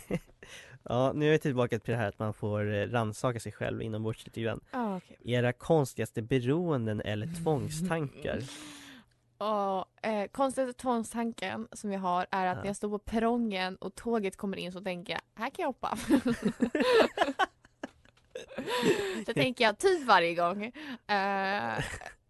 [0.84, 3.82] ja, nu är vi tillbaka till det här att man får eh, rannsaka sig själv
[3.82, 4.60] inombords lite grann.
[4.72, 5.18] Ja, okej.
[5.26, 8.40] Era konstigaste beroenden eller tvångstankar?
[9.38, 12.62] Och eh, konstigaste tvångstanken som jag har är att Ja.
[12.62, 15.68] när jag står på perrongen och tåget kommer in så tänker jag, här kan jag
[15.68, 15.98] hoppa.
[19.26, 20.66] så tänker jag typ varje gång.
[21.08, 21.84] Eh,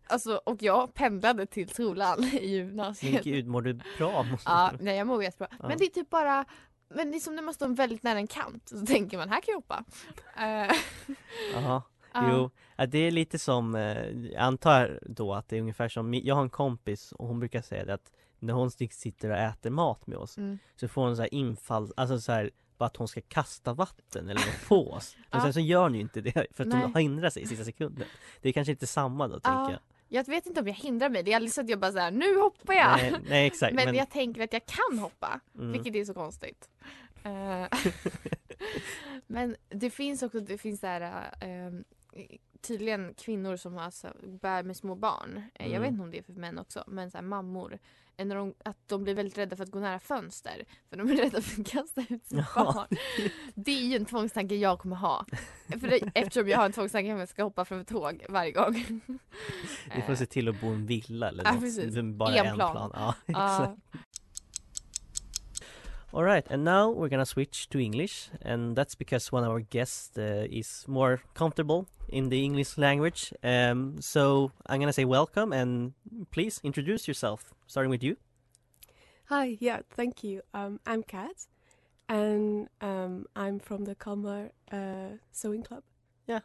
[0.07, 3.23] alltså, och jag pendlade till skolan i Men gymnasiet.
[3.23, 4.25] gud, mår du bra?
[4.45, 5.47] Ja, nej jag mår jättebra.
[5.59, 5.67] Ja.
[5.67, 6.45] Men det är typ bara
[6.89, 9.41] men det är som när man står väldigt nära en kant så tänker man här
[9.41, 9.83] kan jag hoppa.
[10.37, 10.75] Eh,
[11.53, 11.81] Jaha,
[12.13, 12.31] Ja.
[12.31, 16.13] jo, ja, det är lite som, eh, jag antar då att det är ungefär som,
[16.13, 19.69] jag har en kompis och hon brukar säga det att när hon sitter och äter
[19.69, 20.59] mat med oss Mm.
[20.75, 24.29] så får hon så här infall, alltså så här bara att hon ska kasta vatten
[24.29, 25.15] eller något på oss.
[25.31, 25.41] Men Ja.
[25.43, 26.81] sen så gör hon ju inte det för att Nej.
[26.81, 28.07] hon hindrar sig i sista sekunden.
[28.41, 29.49] Det är kanske inte samma då Ja.
[29.49, 29.79] tänker jag.
[30.09, 31.23] Jag vet inte om jag hindrar mig.
[31.23, 32.97] Det är aldrig så att jag bara såhär, nu hoppar jag.
[32.97, 33.73] Nej, nej exakt.
[33.75, 35.39] men, men- jag tänker att jag kan hoppa.
[35.55, 35.71] Mm.
[35.71, 36.69] Vilket är så konstigt.
[37.23, 37.65] Eh,
[39.27, 41.71] men det finns också, det finns där eh,
[42.61, 44.07] tydligen kvinnor som har, så,
[44.41, 45.43] bär med små barn.
[45.55, 45.81] Eh, Jag Mm.
[45.81, 46.83] vet inte om det är för män också.
[46.87, 47.79] Men så här, mammor.
[48.17, 50.65] eh, När de, att de blir väldigt rädda för att gå nära fönster.
[50.89, 52.73] För de är rädda för att kasta ut sitt Jaha.
[52.73, 52.87] barn.
[53.55, 55.25] Det är ju en tvångstanke jag kommer ha.
[55.67, 58.51] För det, eftersom jag har en tvångstanke om jag ska hoppa från ett tåg varje
[58.51, 59.01] gång.
[59.95, 61.61] Vi får se till att bo i en villa eller Ja, något.
[61.61, 61.95] precis.
[62.03, 62.71] Bara En en plan.
[62.71, 62.91] plan.
[62.93, 63.61] Ja, Ja.
[63.63, 64.03] exakt.
[66.11, 70.17] Alright, and now we're gonna switch to English and that's because one of our guests
[70.17, 73.33] uh, is more comfortable in the English language.
[73.43, 75.93] Um, so I'm gonna say welcome and
[76.31, 78.17] please introduce yourself, starting with you.
[79.25, 80.41] Hi, yeah, thank you.
[80.53, 81.47] Um, I'm Kat,
[82.07, 85.83] and um, I'm from the Kalmar uh, Sewing Club.
[86.27, 86.41] Yeah,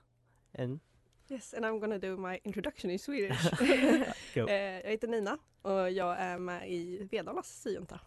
[0.55, 0.81] and
[1.29, 3.43] Yes, and I'm gonna do my introduction in Swedish.
[4.35, 4.47] Go.
[4.47, 8.01] Eh, jag heter Nina och jag är med i Vedalas syjunta.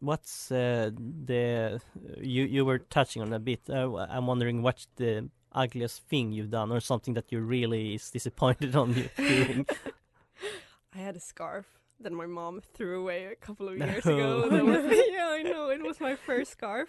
[0.00, 0.90] what's uh,
[1.26, 1.78] the
[2.20, 3.60] you you were touching on a bit.
[3.68, 8.10] Uh, I'm wondering what's the ugliest thing you've done or something that you really is
[8.10, 9.66] disappointed on you doing.
[10.94, 11.66] I had a scarf
[12.00, 13.86] that my mom threw away a couple of No.
[13.86, 14.48] years ago.
[14.64, 15.68] Was, yeah, I know.
[15.70, 16.88] It was my first scarf.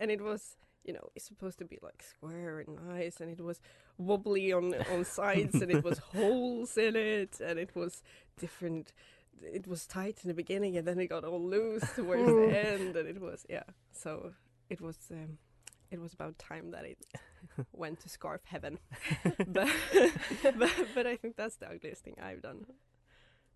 [0.00, 3.20] And it was, you know, it's supposed to be like square and nice.
[3.20, 3.60] And it was
[3.98, 7.40] wobbly on, on sides and it was holes in it.
[7.44, 8.02] And it was
[8.38, 8.92] different.
[9.42, 12.96] It was tight in the beginning and then it got all loose towards the end.
[12.96, 13.64] And it was, yeah.
[13.92, 14.32] So
[14.70, 14.96] it was.
[15.10, 15.38] Um,
[15.90, 16.98] it was about time that it
[17.72, 18.78] went to scarf heaven,
[19.46, 19.68] but,
[20.56, 22.66] but but I think that's the ugliest thing I've done.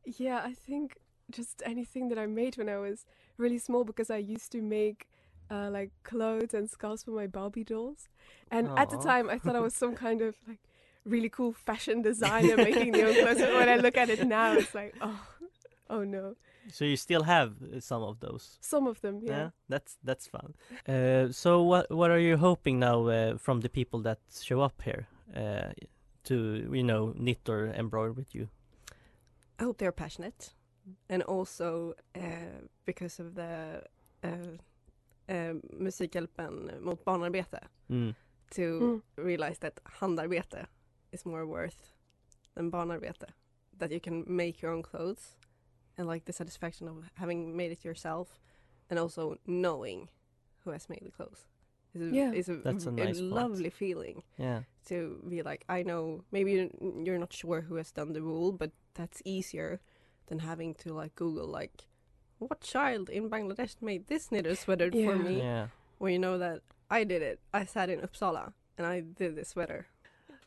[0.05, 0.97] Yeah, I think
[1.31, 3.05] just anything that I made when I was
[3.37, 5.09] really small because I used to make
[5.51, 8.09] uh, like clothes and scarves for my Barbie dolls.
[8.51, 10.61] And at the time, I thought I was some kind of like
[11.05, 13.39] really cool fashion designer making the own clothes.
[13.39, 15.21] But when I look at it now, it's like, oh,
[15.91, 16.37] oh no.
[16.71, 18.59] So you still have uh, some of those?
[18.61, 19.51] Some of them, yeah.
[19.69, 20.55] that's that's fun.
[20.89, 24.83] Uh, so what what are you hoping now uh, from the people that show up
[24.83, 25.07] here
[25.37, 25.73] uh,
[26.25, 26.35] to
[26.73, 28.49] you know knit or embroider with you?
[29.61, 30.55] I hope they're passionate,
[31.09, 32.21] and also uh,
[32.85, 33.83] because of the
[34.25, 34.29] uh,
[35.29, 37.61] uh, Musikhjälpen mot barnarbete,
[37.91, 38.15] Mm.
[38.51, 39.03] to Mm.
[39.17, 40.67] realize that handarbete
[41.13, 41.93] is more worth
[42.55, 43.27] than barnarbete.
[43.79, 45.37] That you can make your own clothes,
[45.99, 48.41] and like the satisfaction of having made it yourself,
[48.91, 50.09] and also knowing
[50.65, 51.47] who has made the clothes.
[51.95, 52.33] Is a, Yeah.
[52.33, 53.31] is a, That's a nice point.
[53.33, 54.23] lovely feeling.
[54.39, 54.63] Yeah.
[54.87, 56.69] to be like, I know maybe you're,
[57.05, 59.81] you're not sure who has done the wool, but that's easier
[60.27, 61.85] than having to like Google like,
[62.39, 65.39] what child in Bangladesh made this knitted sweater for me?
[65.39, 65.67] Yeah.
[65.99, 67.41] When you know that I did it.
[67.55, 69.87] I sat in Uppsala and I did this sweater.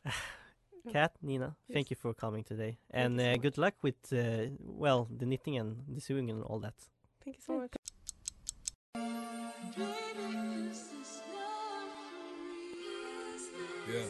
[0.94, 5.08] Kat, Nina, thank you for coming today, and so uh, good luck with uh, well
[5.16, 6.74] the knitting and the sewing and all that.
[7.24, 7.74] Thank you so much.
[13.92, 14.10] Yeah.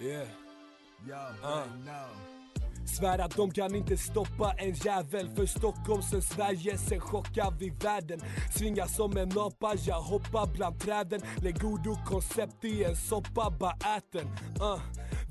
[0.00, 0.24] Yeah.
[1.06, 1.64] Yo, Uh.
[1.86, 2.06] no.
[2.86, 7.70] Svär att de kan inte stoppa en jävel För Stockholm sen Sverige, sen chockar vi
[7.70, 8.20] världen.
[8.54, 11.20] Svingar som en apa, jag hoppar bland träden.
[11.42, 14.26] Lägg ord och koncept i en soppa, bara ät den.
[14.26, 14.80] Uh.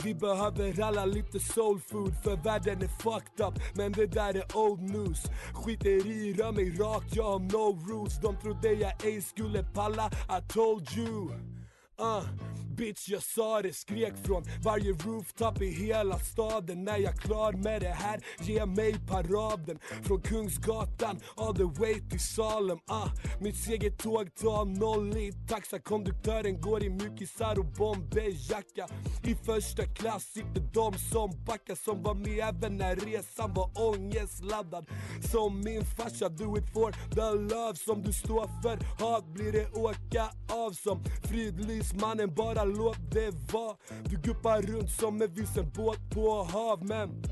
[0.04, 3.54] Vi behöver alla lite soul food för världen är fucked up.
[3.74, 5.24] Men det där är old news.
[5.54, 8.20] Skiter i, rör mig rakt, jag har no rules.
[8.22, 11.51] De trodde jag ej skulle palla, I told you.
[12.02, 12.24] Uh,
[12.78, 16.84] bitch jag sa det, skrek från varje rooftop i hela staden.
[16.84, 19.80] När jag klar med det här, ge mig paraden.
[20.04, 22.78] Från Kungsgatan all the way till Salem.
[22.92, 28.88] Uh, Mitt segertåg tar noll i taxa Konduktören går i mjukisar och bomberjacka.
[29.24, 34.90] I första klass sitter de som backar Som var med även när resan var ångestladdad.
[35.32, 39.72] Som min farsa, do it for the love Som du står för, hat blir det
[39.72, 43.76] åka av som fridlyst Mannen bara låt det vara.
[44.06, 47.24] Du guppar runt som en vilsen båt på hav men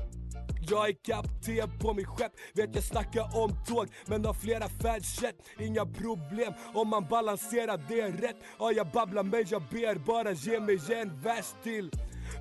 [0.70, 5.36] jag är kapten på mitt skepp, vet jag snackar om tåg men har flera färdsätt.
[5.58, 8.36] Inga problem om man balanserar det rätt.
[8.58, 11.90] Ja jag babblar men jag ber bara ge mig en vers till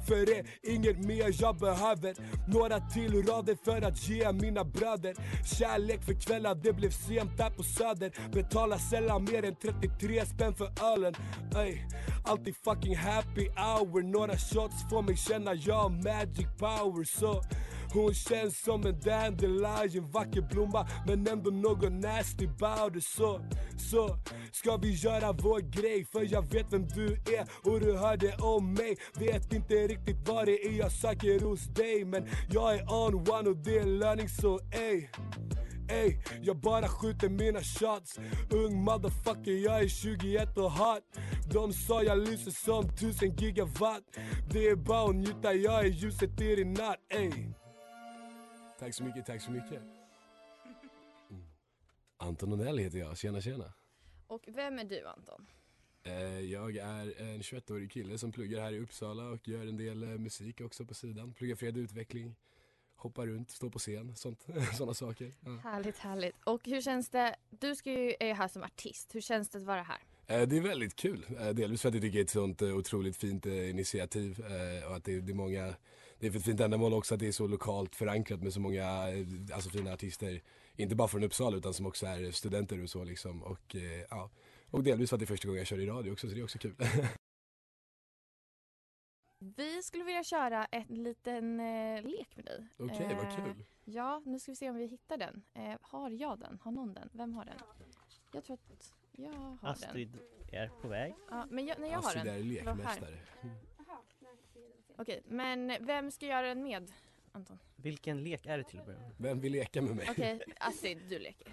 [0.10, 2.14] för det inget mer jag behöver.
[2.48, 5.16] Några till rader för att ge mina bröder.
[5.58, 8.12] Kärlek för kvällar, det blev sent där på söder.
[8.34, 11.14] Betalar sällan mer än 33 spänn för ölen.
[11.56, 11.78] Ey,
[12.26, 14.04] Alltid fucking happy hour.
[14.04, 17.04] Några shots får mig känna jag har magic power.
[17.04, 17.42] Så
[17.94, 23.42] hon känns som en dandelion, vacker blomma men ändå något nasty about it Så,
[23.78, 24.18] så
[24.52, 28.74] ska vi göra vår grej för jag vet vem du är och du hörde om
[28.74, 28.98] mig.
[29.20, 33.50] Vet inte riktigt vad det är jag söker hos dig men jag är on one
[33.50, 35.08] och det är löning så ey.
[35.92, 38.20] Ey, jag bara skjuter mina shots.
[38.50, 41.04] Ung motherfucker, jag är 21 och hot.
[41.52, 44.04] De sa jag lyser som tusen gigawatt.
[44.52, 47.32] Det är bara att njuta, jag är ljuset i din natt ey.
[48.80, 49.82] Tack så mycket, tack så mycket
[51.30, 51.44] mm.
[52.18, 53.74] Anton Onell heter jag, tjena tjena
[54.28, 55.48] Och vem är du Anton?
[56.04, 60.04] Eh, Jag är en 21-årig kille som pluggar här i Uppsala och gör en del
[60.04, 62.36] eh, musik också på sidan Pluggar fred och utveckling
[62.96, 64.46] Hoppar runt, står på scen, sånt,
[64.78, 65.52] sådana saker ja.
[65.64, 66.36] Härligt, härligt.
[66.44, 67.36] Och hur känns det?
[67.50, 69.16] Du ska ju, är ju här som artist.
[69.16, 70.00] Hur känns det att vara här?
[70.28, 73.18] Eh, Det är väldigt kul, delvis för att jag tycker det är ett sånt otroligt
[73.18, 74.40] fint initiativ
[74.88, 75.76] och att det är många
[76.20, 78.60] Det är för ett fint ändamål också att det är så lokalt förankrat med så
[78.60, 80.42] många eh, alltså fina artister
[80.76, 84.30] Inte bara från Uppsala utan som också är studenter och så liksom och eh, ja
[84.72, 86.40] Och delvis för att det är första gången jag kör i radio också så det
[86.40, 86.76] är också kul
[89.40, 92.68] Vi skulle vilja köra en liten eh, lek med dig.
[92.78, 93.66] Okej, vad Eh, kul.
[93.86, 95.44] Ja, nu ska vi se om vi hittar den.
[95.54, 96.60] Eh, har jag den?
[96.62, 97.10] Har någon den?
[97.14, 97.56] Vem har den?
[98.34, 99.58] Jag tror att jag har den.
[99.62, 100.18] Astrid
[100.52, 101.14] är på väg.
[101.30, 102.36] Ja, men jag, när jag Astrid har den.
[102.36, 103.18] är lekmästare
[105.00, 106.92] Okej, men vem ska göra den med?
[107.32, 107.60] Anton?
[107.76, 109.12] Vilken lek är det till att börja med?
[109.18, 110.08] Vem vill leka med mig?
[110.12, 111.48] Okej, Astrid, du leker.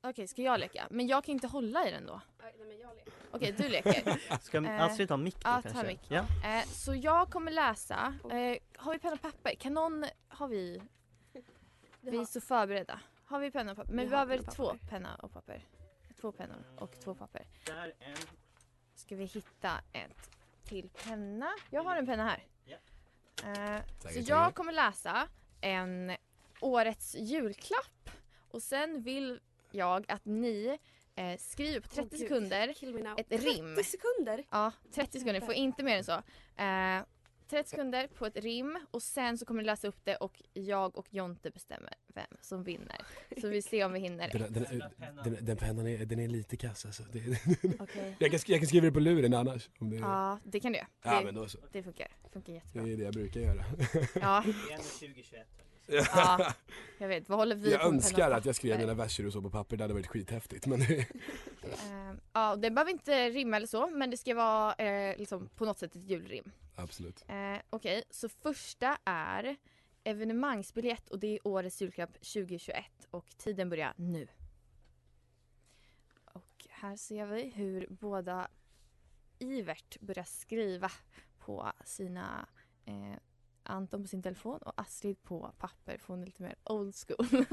[0.00, 0.86] Okej, ska jag leka?
[0.90, 2.20] Men jag kan inte hålla i den då.
[3.30, 4.20] Okej, du leker.
[4.40, 5.80] Ska Eh, Astrid ha mick då ja, kanske?
[5.80, 6.00] ta mick.
[6.08, 6.24] Ja.
[6.44, 8.14] Eh, så jag kommer läsa.
[8.30, 9.54] Eh, har vi penna och papper?
[9.54, 10.04] Kan någon...
[10.28, 10.82] Har vi...
[12.00, 13.00] Vi är så förberedda.
[13.24, 13.92] Har vi penna och papper?
[13.92, 15.64] Men Vi behöver två penna och papper.
[16.20, 17.46] Två pennor och två papper.
[17.66, 18.16] Där en.
[18.94, 20.30] Ska vi hitta ett
[20.72, 21.48] till penna?
[21.70, 22.46] Jag har en penna här.
[22.64, 22.76] Ja.
[23.76, 25.28] Eh, så jag kommer läsa
[25.60, 26.16] en
[26.60, 28.10] årets julklapp
[28.50, 30.78] och sen vill jag att ni
[31.14, 32.20] eh, skriver på 30 Åh, gud.
[32.20, 33.76] sekunder ett 30 rim.
[33.84, 34.44] sekunder?
[34.50, 35.40] Ja, 30 sekunder.
[35.40, 36.12] Får inte mer än så.
[36.62, 37.02] Eh,
[37.52, 40.96] 30 sekunder på ett rim och sen så kommer du läsa upp det och jag
[40.98, 43.00] och Jonte bestämmer vem som vinner.
[43.40, 44.28] Så vi ser om vi hinner.
[44.32, 47.02] Den, den, den, den, den pennan är, den är lite kass alltså.
[47.02, 47.20] Det,
[47.80, 48.16] Okej.
[48.20, 49.70] jag, kan, jag kan skriva det på luren annars.
[49.78, 50.88] Om det, Ja, det kan du göra.
[51.02, 51.58] Ja, Det, men då så.
[51.72, 52.08] det funkar.
[52.32, 52.88] funkar det jättebra.
[52.88, 53.64] är det jag brukar göra.
[54.20, 54.44] Ja.
[55.86, 56.54] Ja,
[56.98, 57.28] jag vet.
[57.28, 59.76] Vad håller vi jag på önskar att jag skrev mina verser och så på papper,
[59.76, 60.80] det hade varit skithäftigt men
[61.62, 65.64] Eh, ja, det behöver inte rimma eller så, men det ska vara eh, liksom på
[65.64, 66.50] något sätt ett julrim.
[66.74, 67.24] absolut.
[67.28, 69.56] Eh, Okej, så första är
[70.04, 74.28] evenemangsbiljett och det är årets julklapp 2021 och tiden börjar nu.
[76.24, 78.48] Och här ser vi hur båda
[79.38, 80.90] Ivert börjar skriva
[81.38, 82.48] på sina
[82.84, 83.18] eh,
[83.62, 87.26] Anton på sin telefon och Astrid på papper för hon är lite mer old school.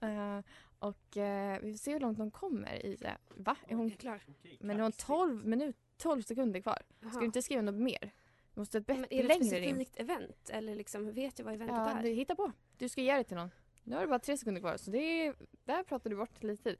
[0.00, 0.40] eh,
[0.78, 3.16] och eh, vi får se hur långt de kommer i det.
[3.36, 3.56] Va?
[3.68, 4.20] Är hon klar?
[4.60, 6.82] Men det var 12 minut, 12 sekunder kvar.
[6.98, 7.18] Ska Jaha.
[7.20, 8.10] du inte skriva något mer?
[8.54, 10.50] Du måste ha ett är det ett specifikt event?
[10.50, 12.02] Eller liksom, vet jag vad eventet Ja, är?
[12.02, 12.52] du hittar på.
[12.78, 13.50] Du ska ge det till någon.
[13.84, 15.34] Nu har du bara tre sekunder kvar så det är,
[15.64, 16.76] där pratar du bort lite tid.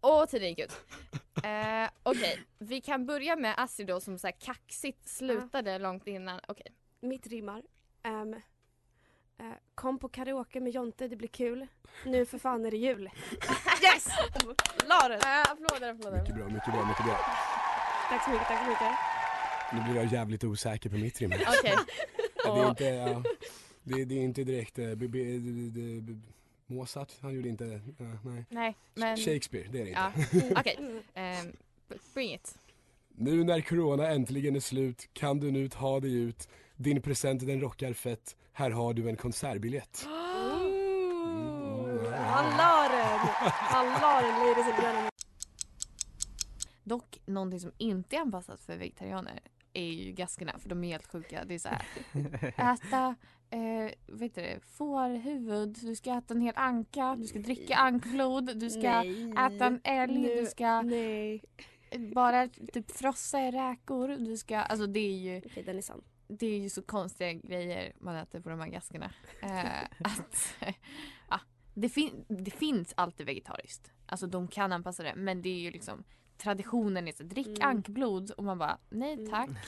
[0.00, 0.72] Åh, tiden gick ut.
[1.44, 6.40] Eh, Okej, vi kan börja med Astrid då som så här kaxigt slutade långt innan.
[6.48, 6.66] Okej.
[7.00, 7.62] Mitt rimmar.
[8.04, 8.42] Um,
[9.38, 11.66] Eh, kom på karaoke med Jonte, det blir kul.
[12.04, 13.02] Nu för fan är det jul.
[13.82, 14.08] yes!
[14.86, 15.20] Laren!
[15.20, 16.18] Äh, applåder, applåder.
[16.20, 17.18] Mycket bra, mycket bra, mycket bra.
[18.08, 18.92] Tack så mycket, tack så mycket.
[19.72, 21.32] Nu blir jag jävligt osäker på mitt rim.
[21.58, 21.74] Okej.
[22.44, 23.22] Ja, det, är inte, ja,
[23.82, 26.20] det, det är inte direkt eh, b, b, b, b,
[26.66, 28.44] Mozart, han gjorde inte, ja, nej.
[28.48, 29.16] Nej, men...
[29.16, 30.12] Shakespeare, det är det Ja.
[30.32, 30.54] inte.
[30.60, 31.56] Okej, ehm,
[32.14, 32.58] bring it.
[33.08, 36.48] Nu när corona äntligen är slut kan du nu ta dig ut.
[36.76, 38.36] Din present den rockar fett.
[38.52, 40.06] Här har du en konsertbiljett.
[42.16, 42.56] Han
[44.00, 45.10] la den, ladies and gentlemen.
[46.84, 49.40] Dock någonting som inte är anpassat för vegetarianer
[49.72, 51.44] är ju gaskerna för de är helt sjuka.
[51.44, 51.82] Det är så här,
[52.74, 53.14] äta
[53.50, 58.70] eh, vet du, fårhuvud, du ska äta en hel anka, du ska dricka ankblod, du
[58.70, 59.30] ska Nej.
[59.30, 61.42] äta en älg, Nu- du ska nej.
[62.14, 66.02] bara typ frossa i räkor, du ska, alltså det är ju Okej, den är sann.
[66.28, 69.10] Det är ju så konstiga grejer man äter på de här gaskerna.
[69.42, 70.54] Eh, att,
[71.30, 71.40] ja,
[71.74, 73.92] det, fin- det finns alltid vegetariskt.
[74.06, 76.04] Alltså de kan anpassa det men det är ju liksom
[76.38, 77.68] traditionen är så drick Mm.
[77.68, 79.50] ankblod och man bara nej tack.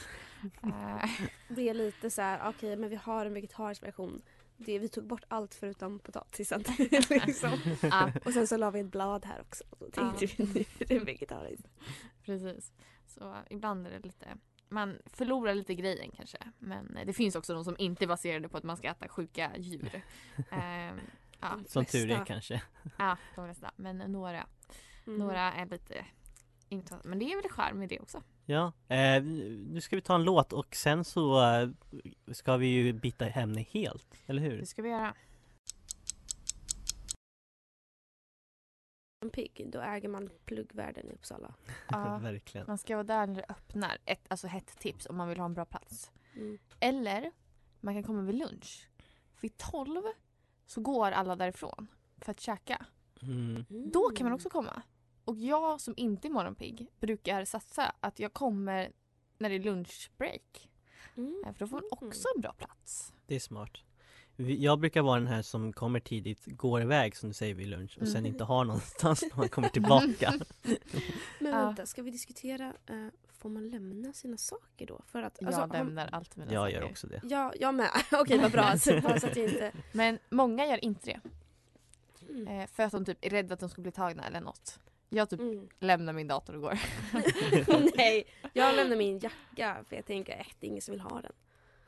[0.62, 1.10] Eh,
[1.48, 4.22] Det är lite så här, okej men vi har en vegetarisk version.
[4.56, 6.64] Det, vi tog bort allt förutom potatisen.
[7.10, 7.50] liksom.
[7.82, 8.12] Ja.
[8.24, 9.64] Och sen så la vi ett blad här också.
[9.70, 10.30] Och då tänkte Ja.
[10.38, 11.66] vi nu är det vegetariskt.
[12.24, 12.72] Precis.
[13.06, 14.26] Så ibland är det lite
[14.68, 16.38] man förlorar lite grejen kanske.
[16.58, 19.50] Men det finns också de som inte är baserade på att man ska äta sjuka
[19.56, 20.02] djur.
[20.50, 21.00] Ehm,
[21.40, 21.58] ja.
[21.66, 22.62] Som tur är kanske.
[22.98, 23.70] Ja, de flesta.
[23.76, 24.46] Men några.
[25.06, 25.18] Mm.
[25.18, 26.04] Några är lite
[26.68, 28.22] inte, Men det är väl charm med det också.
[28.44, 31.68] Ja, eh, nu ska vi ta en låt och sen så eh,
[32.32, 34.58] ska vi ju byta ämne helt, eller hur?
[34.58, 35.14] Det ska vi göra.
[39.32, 41.54] Pigg, då äger man pluggvärlden i Uppsala.
[41.88, 42.66] Ja, Verkligen.
[42.66, 43.98] man ska vara där när det öppnar.
[44.04, 46.12] Ett, alltså ett tips om man vill ha en bra plats.
[46.34, 46.58] Mm.
[46.80, 47.32] Eller
[47.80, 48.88] man kan komma vid lunch.
[49.40, 50.02] Vid 12
[50.66, 51.86] så går alla därifrån
[52.20, 52.86] för att käka.
[53.22, 53.64] Mm.
[53.68, 54.82] Då kan man också komma.
[55.24, 58.92] Och jag som inte är morgonpigg brukar satsa att jag kommer
[59.38, 60.68] när det är lunchbreak.
[61.16, 61.42] Mm.
[61.46, 63.14] Eh, För då får man också en bra plats.
[63.26, 63.70] Det är smart.
[64.36, 67.98] Jag brukar vara den här som kommer tidigt, går iväg som du säger vid lunch
[68.00, 68.26] och sen Mm.
[68.26, 70.34] inte har någonstans när man kommer tillbaka.
[71.40, 71.66] Men Ja.
[71.66, 73.06] vänta, ska vi diskutera, eh,
[73.38, 75.02] får man lämna sina saker då?
[75.06, 76.80] För att, Jag alltså, om- lämnar alltid mina Jag saker.
[76.82, 77.20] gör också det.
[77.24, 77.90] Ja, jag med.
[78.12, 78.76] Okej, vad bra.
[78.78, 79.72] Så, bara så att jag inte...
[79.92, 81.20] Men många gör inte det.
[82.32, 82.48] Mm.
[82.60, 84.78] Eh, för att de typ är rädda att de ska bli tagna eller något.
[85.08, 85.68] Jag typ Mm.
[85.80, 86.78] lämnar min dator och går.
[87.96, 91.20] Nej, jag lämnar min jacka för jag tänker att det är ingen som vill ha
[91.22, 91.32] den.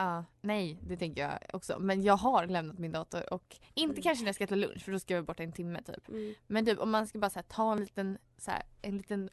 [0.00, 1.78] Ja, nej, det tänker jag också.
[1.78, 4.02] Men jag har lämnat min dator och inte Mm.
[4.02, 6.08] kanske när jag ska äta lunch för då ska jag vara borta en timme typ.
[6.08, 6.34] Mm.
[6.46, 9.30] Men typ om man ska bara så här, ta en liten, så här, en liten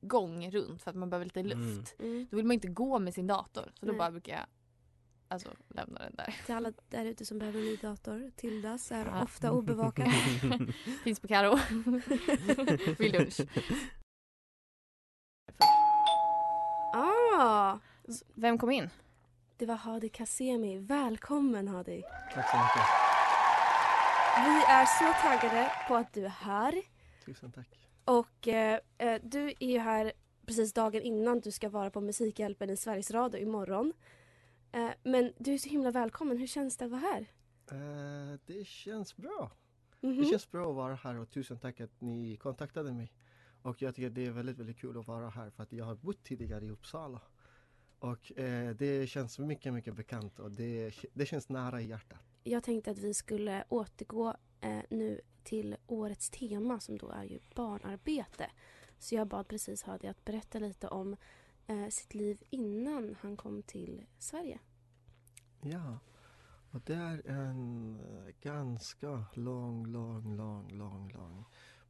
[0.00, 1.96] gång runt för att man behöver lite luft.
[1.98, 2.26] Mm.
[2.30, 3.72] Då vill man inte gå med sin dator.
[3.80, 3.98] Så då Nej.
[3.98, 4.46] bara brukar jag
[5.28, 6.34] alltså lämna den där.
[6.46, 9.22] Till alla där ute som behöver en ny dator, Tildas är Ja.
[9.22, 10.12] ofta obevakad.
[11.04, 11.58] Finns på Karo.
[12.98, 13.40] Vid lunch.
[16.94, 17.78] ah,
[18.34, 18.90] Vem kom in?
[19.58, 20.78] Det var Hadi Kasemi.
[20.78, 22.02] Välkommen Hadi.
[22.34, 22.88] Tack så mycket.
[24.46, 26.82] Vi är så taggade på att du är här.
[27.24, 27.88] Tusen tack.
[28.04, 30.12] Och eh, eh, du är ju här
[30.46, 33.92] precis dagen innan du ska vara på Musikhjälpen i Sveriges Radio imorgon.
[34.72, 36.38] Eh, men du är så himla välkommen.
[36.38, 37.26] Hur känns det att vara här?
[37.70, 39.50] Eh, det känns bra.
[40.00, 40.16] Mhm.
[40.16, 43.12] Det känns bra att vara här och tusen tack att ni kontaktade mig.
[43.62, 45.94] Och jag tycker det är väldigt, väldigt kul att vara här för att jag har
[45.94, 47.20] bott tidigare i Uppsala.
[47.98, 52.18] Och eh, det känns mycket, mycket bekant och det, det känns nära i hjärtat.
[52.44, 57.38] Jag tänkte att vi skulle återgå eh, nu till årets tema som då är ju
[57.54, 58.50] barnarbete.
[58.98, 61.16] Så jag bad precis Hadi att berätta lite om
[61.66, 64.58] eh, sitt liv innan han kom till Sverige.
[65.60, 65.98] Ja,
[66.70, 67.98] och det är en
[68.40, 71.44] ganska lång, lång, lång, lång, lång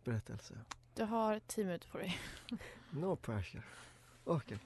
[0.04, 0.54] berättelse.
[0.94, 2.18] Du har tio minuter på dig.
[2.90, 3.62] No pressure.
[4.24, 4.58] Okej.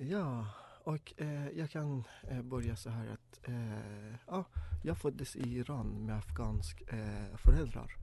[0.00, 0.46] Ja,
[0.84, 4.44] och eh, jag kan eh, börja så här att eh, ja,
[4.82, 7.96] jag föddes i Iran med afghansk eh, föräldrar.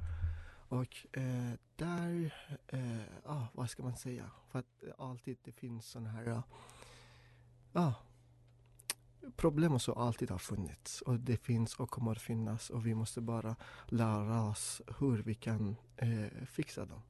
[0.70, 2.34] Och eh, där,
[2.68, 4.32] eh, vad ska man säga?
[4.52, 6.44] För att eh, alltid det finns sådana här, ja,
[7.72, 7.94] ja,
[9.36, 11.02] problem som alltid har funnits.
[11.02, 15.34] Och det finns och kommer att finnas och vi måste bara lära oss hur vi
[15.36, 17.02] kan eh, fixa dem.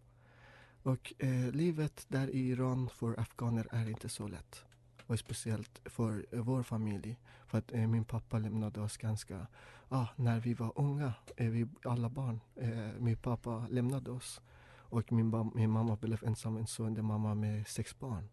[0.84, 4.66] Och eh, livet där i Iran för afghaner är inte så lätt
[5.08, 7.18] var speciellt för eh, vår familj.
[7.48, 9.48] För att eh, min pappa lämnade oss ganska,
[9.90, 12.40] ah, när vi var unga, eh, vi alla barn.
[12.56, 14.42] Eh, min pappa lämnade oss.
[14.90, 18.30] Och min, min mamma blev ensam en son, mamma med sex barn.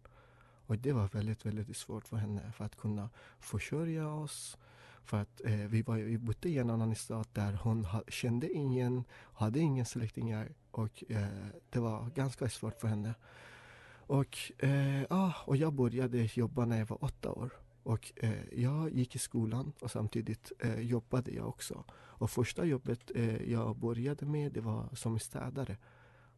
[0.65, 3.09] Och det var väldigt, väldigt svårt för henne för att kunna
[3.39, 4.57] försörja oss
[5.03, 8.53] För att eh, vi, var, vi bodde i en annan stad där hon ha, kände
[8.53, 9.03] ingen,
[9.33, 11.27] hade ingen släktingar och eh,
[11.69, 13.13] det var ganska svårt för henne.
[14.07, 17.49] Och, eh, ah, och jag började jobba när jag var åtta år.
[17.83, 21.83] Och eh, jag gick i skolan och samtidigt eh, jobbade jag också.
[21.91, 25.77] Och första jobbet eh, jag började med det var som städare.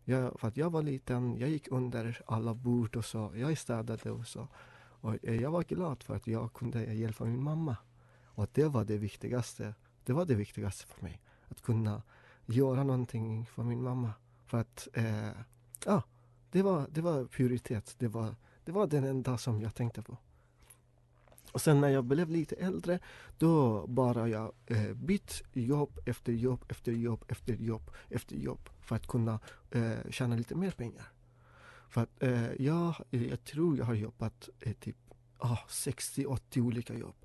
[0.03, 3.31] Jag, för att jag var liten, jag gick under alla bord och så.
[3.35, 4.47] Jag städade och så.
[4.77, 7.77] Och eh, jag var glad för att jag kunde hjälpa min mamma.
[8.25, 9.73] Och det var det viktigaste.
[10.03, 11.21] Det var det viktigaste för mig.
[11.47, 12.01] Att kunna
[12.45, 14.13] göra någonting för min mamma.
[14.45, 15.29] För att, eh,
[15.85, 16.01] ah,
[16.55, 17.95] det var, det var prioritet.
[17.97, 18.35] Det var,
[18.65, 20.17] det var den enda som jag tänkte på.
[21.51, 22.99] Och sen när jag blev lite äldre,
[23.37, 28.95] då bara jag eh, bytt jobb efter jobb efter jobb efter jobb efter jobb för
[28.95, 29.39] att kunna
[29.71, 31.11] eh, tjäna lite mer pengar.
[31.89, 34.97] För att eh, jag, jag tror jag har jobbat eh, typ
[35.37, 37.15] ah, 60-80 olika jobb.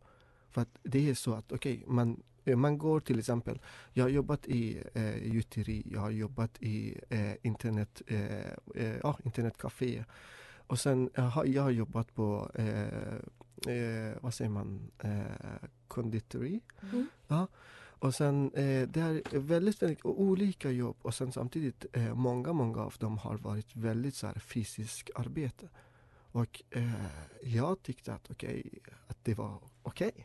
[0.51, 3.61] För att det är så att okej, okay, man, man går till exempel,
[3.93, 9.19] jag har jobbat i eh, gjuteri, jag har jobbat i eh, internet, eh, eh, ja,
[9.25, 10.05] internetcafé.
[10.67, 13.15] Och sen jag har jag jobbat på eh,
[13.75, 16.61] eh, vad säger man, eh, konditori.
[16.93, 17.07] Mm.
[17.29, 17.47] Ja.
[18.01, 22.81] Och sen eh, det är väldigt, väldigt olika jobb och sen samtidigt eh, många, många
[22.81, 25.69] av dem har varit väldigt så här, fysiskt arbete.
[26.33, 26.93] Och eh,
[27.43, 30.09] jag tyckte att okej, okay, att det var okej.
[30.09, 30.25] Okay.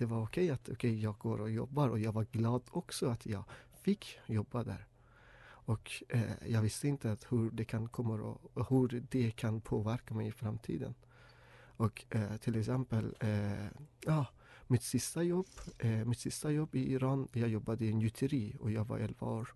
[0.00, 3.08] Det var okej okay, att okay, jag går och jobbar och jag var glad också
[3.08, 3.44] att jag
[3.82, 4.86] fick jobba där.
[5.42, 10.14] Och eh, jag visste inte att hur det kan komma och hur det kan påverka
[10.14, 10.94] mig i framtiden.
[11.76, 13.66] Och eh, till exempel, eh,
[14.06, 14.26] ja,
[14.66, 15.48] mitt sista jobb,
[15.78, 19.26] eh, mitt sista jobb i Iran, jag jobbade i en gjuteri och jag var 11
[19.26, 19.54] år.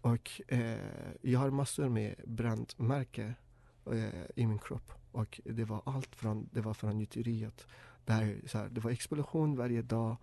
[0.00, 0.78] Och eh,
[1.20, 3.34] jag har massor med brandmärken
[3.92, 4.92] eh, i min kropp.
[5.12, 7.66] Och det var allt från, det var från gjuteriet.
[8.04, 10.16] Där, så här, det var explosion varje dag.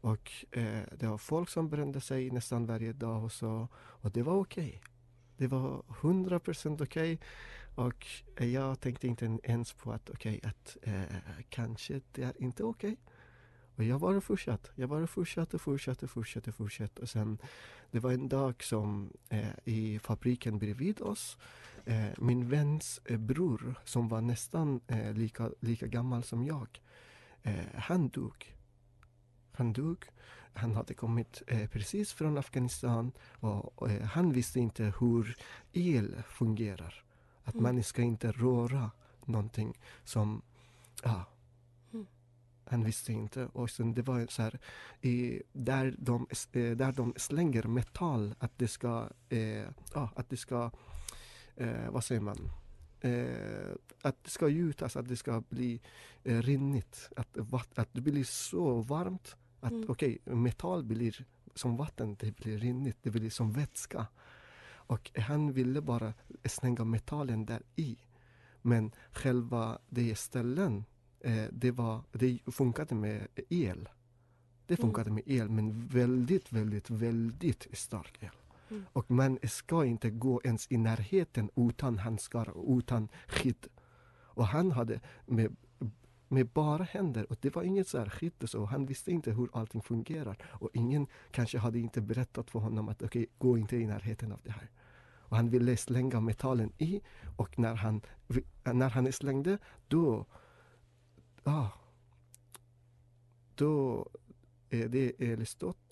[0.00, 3.68] Och eh, det var folk som brände sig nästan varje dag och så.
[3.74, 4.68] Och det var okej.
[4.68, 4.92] Okay.
[5.36, 6.84] Det var 100% okej.
[6.84, 7.18] Okay.
[7.74, 8.06] Och
[8.36, 11.16] eh, jag tänkte inte ens på att okej, okay, att eh,
[11.48, 12.92] kanske det är inte okej.
[12.92, 13.14] Okay.
[13.76, 14.70] Och jag bara fortsatte.
[14.74, 17.02] Jag bara fortsatte, fortsatte, fortsatte, fortsatte.
[17.02, 17.38] Och sen,
[17.90, 21.38] det var en dag som eh, i fabriken bredvid oss,
[21.84, 26.80] eh, min väns eh, bror som var nästan eh, lika, lika gammal som jag,
[27.46, 28.56] eh, han dog.
[29.52, 30.04] Han dog.
[30.54, 35.36] Han hade kommit eh, precis från Afghanistan och han visste inte hur
[35.72, 37.04] el fungerar.
[37.44, 37.62] Att Mm.
[37.62, 38.90] man ska inte röra
[39.24, 40.42] någonting som,
[41.02, 41.24] ja.
[41.92, 42.06] Mm.
[42.64, 43.46] Han visste inte.
[43.46, 44.58] Och sen det var så här,
[45.00, 50.36] i, där, de, eh, där de slänger metall, att det ska, eh, ja, att det
[50.36, 50.70] ska,
[51.56, 52.50] eh, vad säger man?
[53.06, 55.80] Eh, att det ska gjutas, att det ska bli
[56.24, 57.10] eh, rinnigt.
[57.16, 57.36] Att,
[57.78, 59.84] att det blir så varmt att Mm.
[59.90, 64.06] okej, metall blir som vatten, det blir rinnigt, det blir som vätska.
[64.88, 67.96] Och han ville bara slänga metallen där i.
[68.62, 70.84] Men själva det ställen,
[71.20, 73.88] eh, det, var, det funkade med el.
[74.66, 74.86] Det Mm.
[74.88, 78.30] funkade med el, men väldigt, väldigt, väldigt stark el.
[78.70, 78.84] Mm.
[78.92, 83.66] Och man ska inte gå ens i närheten utan handskar och utan skydd.
[84.36, 85.56] Och han hade med,
[86.28, 88.64] med bara händer och det var inget så här skydd och så.
[88.64, 90.36] Han visste inte hur allting fungerar.
[90.44, 94.40] Och ingen kanske hade inte berättat för honom att okej, gå inte i närheten av
[94.42, 94.70] det här.
[95.28, 97.00] Och han ville slänga metallen i
[97.36, 98.00] och när han,
[98.64, 99.58] när han slängde
[99.88, 100.26] då,
[101.44, 101.68] ah,
[103.54, 104.06] då
[104.70, 105.12] eh, är det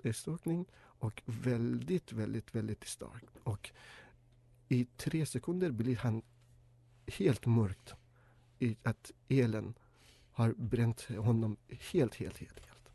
[0.05, 0.67] elstråkning eh,
[1.05, 3.31] och väldigt, väldigt, väldigt starkt.
[3.45, 3.71] Och
[4.69, 6.23] i tre sekunder blir han
[7.07, 7.95] helt mörkt.
[8.59, 9.75] I att elen
[10.33, 11.57] har bränt honom
[11.93, 12.61] helt, helt, helt.
[12.61, 12.91] helt.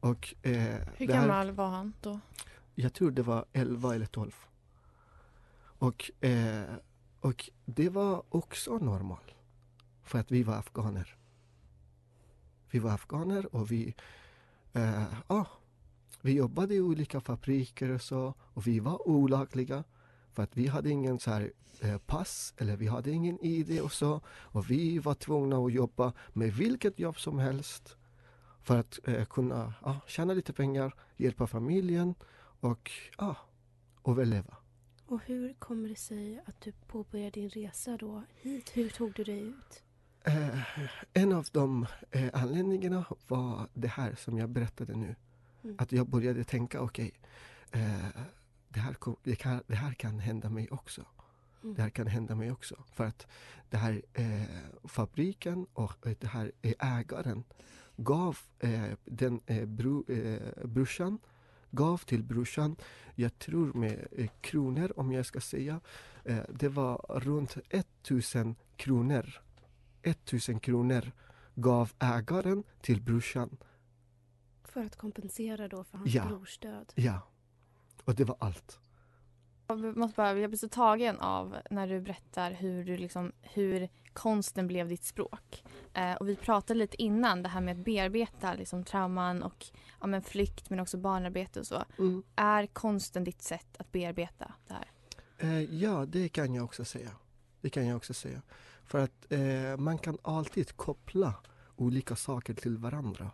[0.00, 0.52] Och, eh,
[0.96, 2.20] Hur det här- gammal var han då?
[2.74, 4.32] jag tror det var 11 eller 12.
[5.78, 6.74] Och, eh,
[7.20, 9.34] och det var också normalt.
[10.02, 11.16] För att vi var afghaner.
[12.70, 13.94] Vi var afghaner och vi,
[14.72, 15.46] eh, ja,
[16.24, 18.34] vi jobbade i olika fabriker och så.
[18.40, 19.84] Och vi var olagliga.
[20.32, 23.92] För att vi hade ingen så här, eh, pass eller vi hade ingen ID och
[23.92, 24.20] så.
[24.28, 27.96] Och vi var tvungna att jobba med vilket jobb som helst.
[28.62, 32.14] För att eh, kunna ja, tjäna lite pengar, hjälpa familjen
[32.60, 33.36] och ja,
[34.06, 34.56] överleva.
[35.06, 38.70] Och hur kommer det sig att du påbörjade din resa då hit?
[38.74, 39.82] Hur tog du dig ut?
[40.24, 40.58] Eh,
[41.12, 45.14] en av de eh, anledningarna var det här som jag berättade nu.
[45.64, 45.76] Mm.
[45.78, 47.12] Att jag började tänka, okej,
[47.70, 48.08] eh,
[48.68, 51.04] det, här det, kan, det här kan hända mig också.
[51.62, 51.74] Mm.
[51.74, 52.84] Det här kan hända mig också.
[52.92, 53.26] För att
[53.70, 54.42] det här eh,
[54.84, 57.44] fabriken och eh, det här eh, ägaren,
[57.96, 61.18] gav eh, den eh, bro, eh, brorsan
[61.74, 62.76] gav till brorsan,
[63.14, 65.80] jag tror med eh, kronor om jag ska säga.
[66.24, 69.40] Eh, det var runt 1000 kronor.
[70.02, 71.12] 1000 kronor
[71.54, 73.56] gav ägaren till brorsan.
[74.74, 76.24] För att kompensera då för hans Ja.
[76.26, 76.92] brors död.
[76.94, 77.20] Ja.
[78.04, 78.80] Och det var allt.
[79.66, 83.88] Jag, måste bara, jag blir så tagen av när du berättar hur, du liksom, hur
[84.12, 85.64] konsten blev ditt språk.
[85.94, 89.66] Eh, och vi pratade lite innan det här med att bearbeta liksom, trauman och
[90.00, 91.84] ja, men flykt men också barnarbete och så.
[91.98, 92.22] Mm.
[92.36, 94.90] Är konsten ditt sätt att bearbeta det här?
[95.38, 97.10] Eh, ja, det kan jag också säga.
[97.60, 98.42] Det kan jag också säga.
[98.84, 101.34] För att eh, man kan alltid koppla
[101.76, 103.30] olika saker till varandra.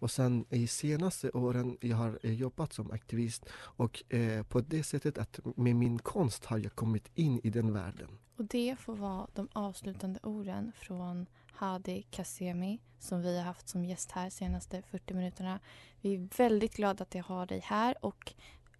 [0.00, 4.82] Och sen i senaste åren jag har eh, jobbat som aktivist och eh, på det
[4.82, 8.08] sättet att med min konst har jag kommit in i den världen.
[8.36, 13.84] Och det får vara de avslutande orden från Hadi Kassemi som vi har haft som
[13.84, 15.60] gäst här senaste 40 minuterna.
[16.00, 18.34] Vi är väldigt glada att jag har dig här och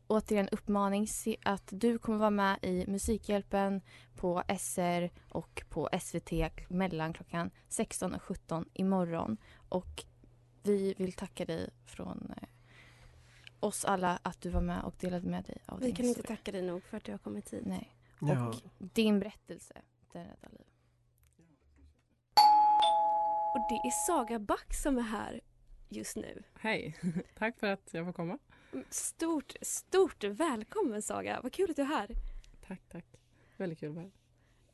[0.07, 3.81] återigen uppmaning se att du kommer vara med i Musikhjälpen
[4.17, 6.33] på SR och på SVT
[6.69, 9.37] mellan klockan 16 och 17 imorgon.
[9.69, 10.05] Och
[10.63, 12.49] vi vill tacka dig från eh,
[13.61, 16.19] oss alla att du var med och delade med dig av Vi din kan inte
[16.21, 16.37] historia.
[16.37, 17.63] tacka dig nog för att du har kommit hit.
[17.67, 17.97] Nej.
[18.21, 18.49] Ja.
[18.49, 19.83] Och din berättelse,
[20.13, 20.67] den räddar liv.
[23.55, 25.41] Och det är Saga Back som är här
[25.89, 26.43] just nu.
[26.61, 26.97] Hej,
[27.39, 28.39] tack för att jag får komma.
[28.91, 31.41] Stort, stort välkommen Saga.
[31.43, 32.09] Vad kul att du är här.
[32.67, 33.05] Tack, tack.
[33.57, 34.13] Väldigt kul att vara här.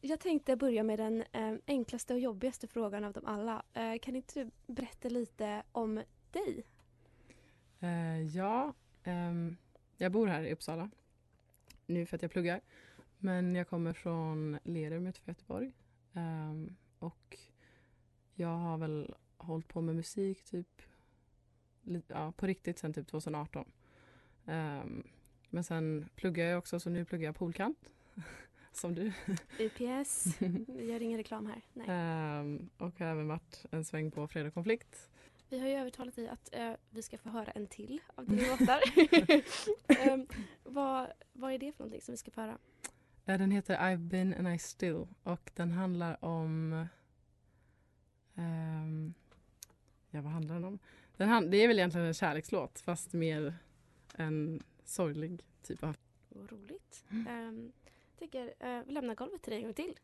[0.01, 3.62] Jag tänkte börja med den eh, enklaste och jobbigaste frågan av dem alla.
[3.72, 6.64] Eh, kan inte du berätta lite om dig?
[7.80, 8.74] Eh, ja,
[9.05, 9.57] ehm,
[9.97, 10.90] jag bor här i Uppsala
[11.86, 12.61] nu för att jag pluggar.
[13.18, 15.72] Men jag kommer från Lerum utanför Göteborg.
[16.12, 17.38] Ehm, och
[18.34, 20.82] jag har väl hållit på med musik typ
[22.07, 23.72] ja, på riktigt sen typ 2018.
[24.47, 25.09] Ehm,
[25.51, 27.90] men sen pluggar jag också så nu pluggar jag polkant.
[28.77, 29.12] som du.
[29.59, 30.27] UPS.
[30.68, 31.62] Vi gör ingen reklam här.
[31.72, 31.87] Nej.
[31.89, 35.11] Ehm, och har även varit en sväng på Fredag konflikt.
[35.49, 38.43] Vi har ju övertalat dig att eh, vi ska få höra en till av dina
[38.49, 38.81] låtar.
[40.09, 40.27] Ehm,
[40.64, 42.59] vad, vad är det för någonting som vi ska få höra?
[43.27, 46.87] Eh, Den heter I've been and I still och den handlar om...
[48.35, 49.14] ehm,
[50.11, 50.79] ja, vad handlar den om?
[51.16, 53.55] Den hand, det är väl egentligen en kärlekslåt fast mer
[54.14, 55.97] en sorglig typ av...
[56.29, 57.05] Vad roligt.
[57.11, 57.72] Um,
[58.16, 59.98] tycker, eh, vi lämnar golvet till dig en gång till.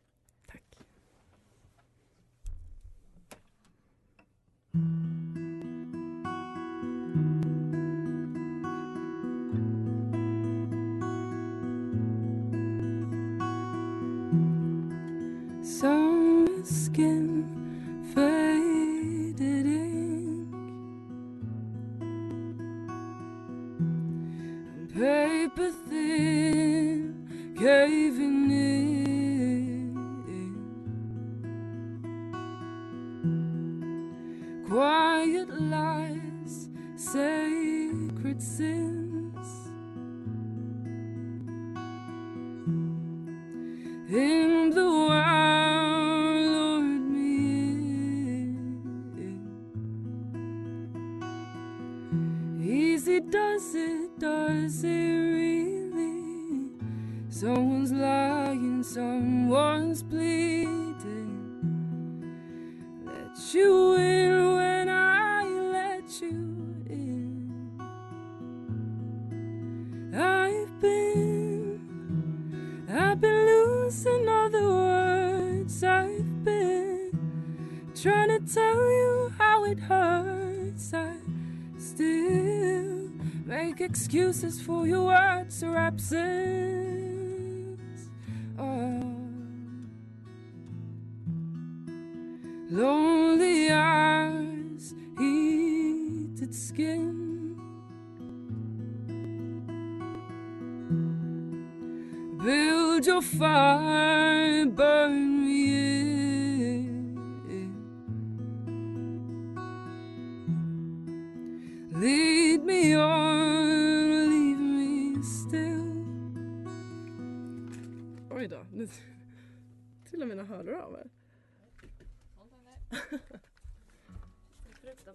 [124.93, 125.07] ut.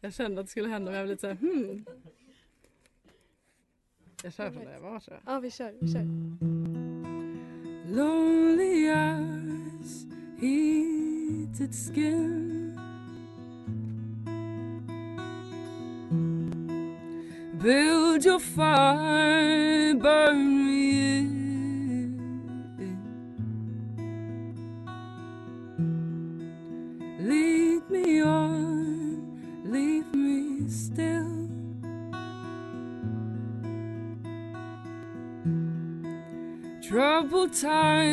[0.00, 1.84] Jag kände att det skulle hända men jag blev lite såhär hmm.
[4.22, 5.34] Jag kör från där jag var tror jag.
[5.34, 6.04] Ja vi kör, vi kör.
[7.94, 10.04] Lonely eyes
[10.40, 12.80] heated skin
[17.62, 20.59] Build your fire, burn
[37.60, 38.09] time.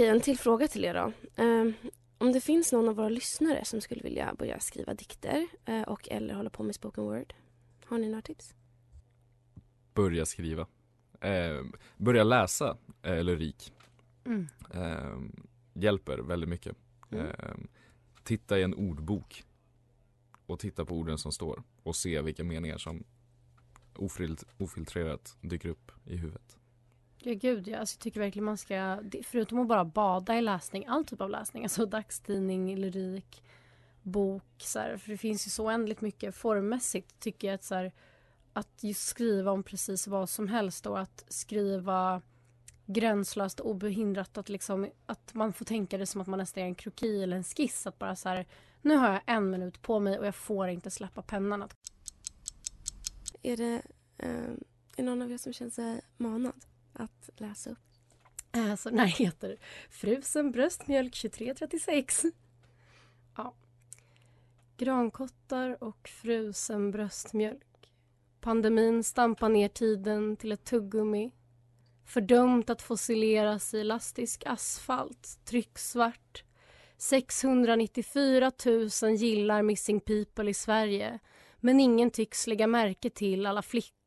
[0.00, 1.12] Okej, en till fråga till er då.
[1.42, 1.72] Ehm,
[2.18, 6.08] om det finns någon av våra lyssnare som skulle vilja börja skriva dikter eh, och
[6.08, 7.34] eller hålla på med spoken word.
[7.84, 8.54] Har ni några tips?
[9.94, 10.66] Börja skriva.
[11.20, 11.64] Eh,
[11.96, 13.72] börja läsa eh, lyrik.
[14.24, 14.48] Mm.
[14.74, 15.18] Eh,
[15.74, 16.76] hjälper väldigt mycket.
[17.10, 17.26] Mm.
[17.26, 17.54] Eh,
[18.22, 19.44] titta i en ordbok.
[20.46, 21.62] Och titta på orden som står.
[21.82, 23.04] Och se vilka meningar som
[23.94, 26.59] ofil- ofiltrerat dyker upp i huvudet.
[27.22, 27.78] Ja, gud, ja.
[27.78, 31.30] alltså, jag tycker verkligen man ska, förutom att bara bada i läsning, all typ av
[31.30, 33.42] läsning, alltså dagstidning, lyrik,
[34.02, 37.74] bok, så här, för det finns ju så oändligt mycket formmässigt tycker jag att så
[37.74, 37.92] här,
[38.52, 42.22] att just skriva om precis vad som helst och att skriva
[42.86, 46.66] gränslöst och obehindrat att liksom att man får tänka det som att man nästan är
[46.66, 48.46] en kroki eller en skiss att bara så här
[48.82, 51.68] nu har jag en minut på mig och jag får inte släppa pennan
[53.42, 53.82] Är det
[54.18, 54.52] eh,
[54.96, 57.78] är någon av er som känner sig manad att läsa upp?
[58.50, 59.56] Alltså, den här heter
[59.90, 62.24] Frusen bröstmjölk 2336.
[63.36, 63.54] Ja.
[64.76, 67.92] Grankottar och frusen bröstmjölk.
[68.40, 71.32] Pandemin stampar ner tiden till ett tuggummi.
[72.04, 76.44] Fördömt att fossileras i elastisk asfalt, trycksvart.
[76.96, 78.52] 694
[79.02, 81.18] 000 gillar Missing People i Sverige
[81.60, 83.99] men ingen tycks lägga märke till alla flickor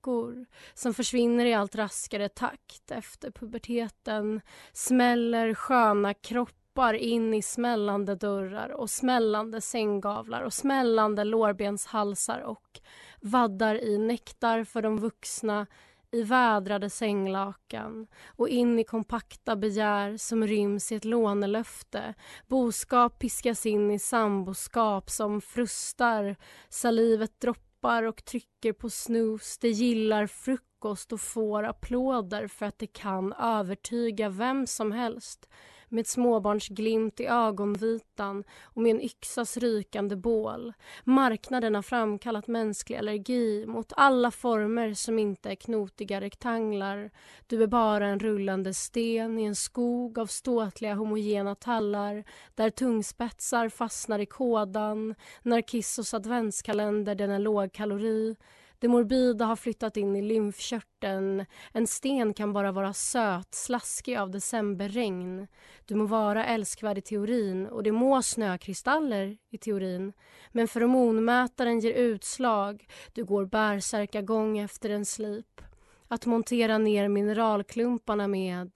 [0.73, 4.41] som försvinner i allt raskare takt efter puberteten
[4.73, 12.79] smäller sköna kroppar in i smällande dörrar och smällande sänggavlar och smällande lårbenshalsar och
[13.21, 15.67] vaddar i nektar för de vuxna
[16.13, 22.13] i vädrade sänglakan och in i kompakta begär som ryms i ett lånelöfte.
[22.47, 26.35] Boskap piskas in i samboskap som frustar.
[26.69, 29.57] Salivet droppar och trycker på snus.
[29.57, 35.49] Det gillar frukost och får applåder för att det kan övertyga vem som helst
[35.93, 40.73] med småbarnsglimt i ögonvitan och med en yxas rykande bål.
[41.03, 47.11] Marknaden har framkallat mänsklig allergi mot alla former som inte är knotiga rektanglar.
[47.47, 52.23] Du är bara en rullande sten i en skog av ståtliga homogena tallar
[52.55, 55.15] där tungspetsar fastnar i kådan.
[55.41, 58.35] Narcissos adventskalender, den är lågkalori.
[58.83, 61.45] Det morbida har flyttat in i lymfkörteln.
[61.71, 65.47] En sten kan bara vara söt, slaskig av decemberregn.
[65.85, 70.13] Du må vara älskvärd i teorin och det må snökristaller i teorin.
[70.51, 72.87] Men feromonmätaren ger utslag.
[73.13, 75.61] Du går bärsärkagång efter en slip.
[76.07, 78.71] Att montera ner mineralklumparna med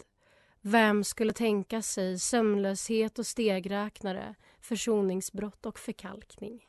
[0.61, 6.65] vem skulle tänka sig sömnlöshet och stegräknare, försoningsbrott och förkalkning?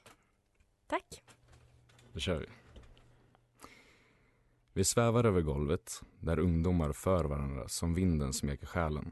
[0.87, 1.23] Tack.
[2.13, 2.58] Då kör vi.
[4.79, 9.11] Vi svävar över golvet där ungdomar för varandra som vinden smeker själen.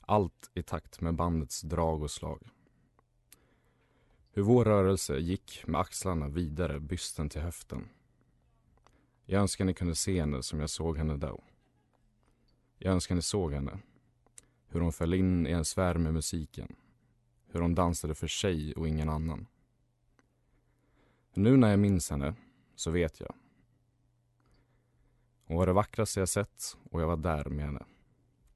[0.00, 2.48] Allt i takt med bandets drag och slag.
[4.30, 7.88] Hur vår rörelse gick med axlarna vidare bysten till höften.
[9.24, 11.44] Jag önskar ni kunde se henne som jag såg henne då.
[12.78, 13.78] Jag önskar ni såg henne.
[14.68, 16.76] Hur hon föll in i en sfär med musiken.
[17.46, 19.46] Hur hon dansade för sig och ingen annan.
[21.34, 22.34] Nu när jag minns henne
[22.76, 23.34] så vet jag.
[25.52, 27.84] Hon var det vackraste jag sett och jag var där med henne.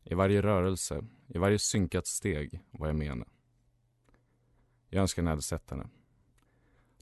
[0.05, 3.25] I varje rörelse, i varje synkat steg var jag med henne.
[4.89, 5.89] Jag önskar ni hade sett henne.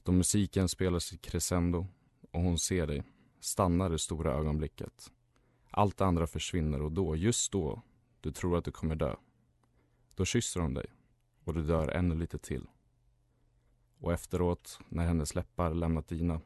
[0.03, 1.87] Då musiken spelar sitt crescendo
[2.31, 3.03] och hon ser dig
[3.39, 5.11] stannar det stora ögonblicket.
[5.69, 7.81] Allt det andra försvinner och då, just då,
[8.21, 9.15] du tror att du kommer dö.
[10.15, 10.85] Då kysser hon dig
[11.43, 12.67] och du dör ännu lite till.
[13.99, 16.41] Och efteråt, när hennes läppar lämnat dina,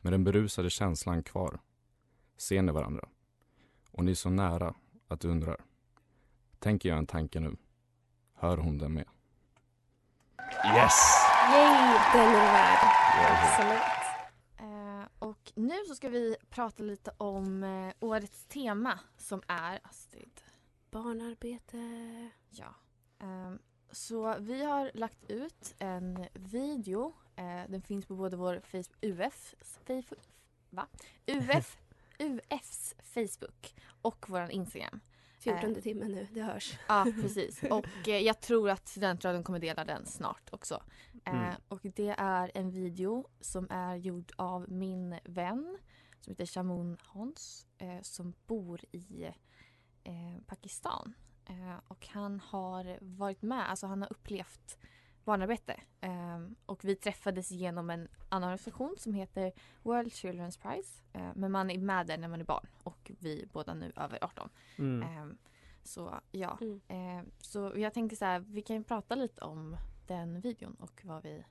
[0.00, 1.60] med den berusade känslan kvar,
[2.36, 3.08] ser ni varandra.
[3.90, 4.74] Och ni är så nära
[5.08, 5.64] att du undrar.
[6.58, 7.56] Tänker jag en tanke nu?
[8.34, 9.08] Hör hon den med?
[10.76, 11.24] Yes!
[11.52, 12.78] Yay, den är du värd.
[13.42, 13.80] Absolut.
[14.56, 20.40] Eh, och nu så ska vi prata lite om eh, årets tema som är Astrid.
[20.90, 22.30] Barnarbete.
[22.50, 22.74] Ja.
[23.18, 23.58] Ehm,
[23.90, 27.14] så vi har lagt ut en video.
[27.36, 29.54] Eh, den finns på både vår Facebook, UF,
[29.86, 30.28] Facebook,
[30.70, 30.86] va?
[31.26, 31.78] UF,
[32.18, 35.00] UFs Facebook och vår Instagram.
[35.38, 36.78] 14 Eh, timmen nu, det hörs.
[36.88, 37.62] Ja, precis.
[37.62, 40.82] Och eh, jag tror att Studentradion kommer dela den snart också.
[41.24, 41.54] Eh, Mm.
[41.68, 45.78] och det är en video som är gjord av min vän
[46.20, 49.24] som heter Shamoun Hans eh, som bor i
[50.04, 51.14] eh, Pakistan.
[51.48, 54.78] Eh, och han har varit med, alltså han har upplevt
[55.24, 55.80] barnarbete.
[56.00, 59.52] Eh, och vi träffades genom en annan organisation som heter
[59.82, 61.02] World Children's Prize.
[61.12, 63.92] Eh, men man är med där när man är barn och vi är båda nu
[63.96, 64.48] över 18.
[64.78, 65.02] Mm.
[65.02, 65.34] Eh,
[65.82, 66.80] så ja, Mm.
[67.18, 69.76] eh, så jag tänkte så här, vi kan ju prata lite om
[70.06, 71.44] den videon och vad vi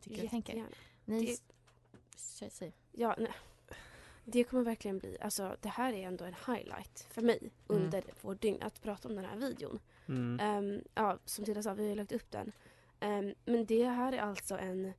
[0.00, 0.66] tycker och tänker.
[1.04, 2.72] Ni, Det- säg.
[2.92, 3.32] Ja, nej.
[4.24, 7.52] Det kommer verkligen bli, alltså det här är ändå en highlight för mig Mm.
[7.84, 9.78] under vårt dygn att prata om den här videon.
[10.08, 10.40] Mm.
[10.40, 12.52] Ehm, ja, som Tilda sa, vi har lagt upp den.
[13.00, 14.92] Ehm, men det här är alltså en,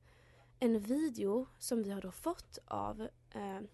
[0.58, 3.68] en video som vi har då fått av um.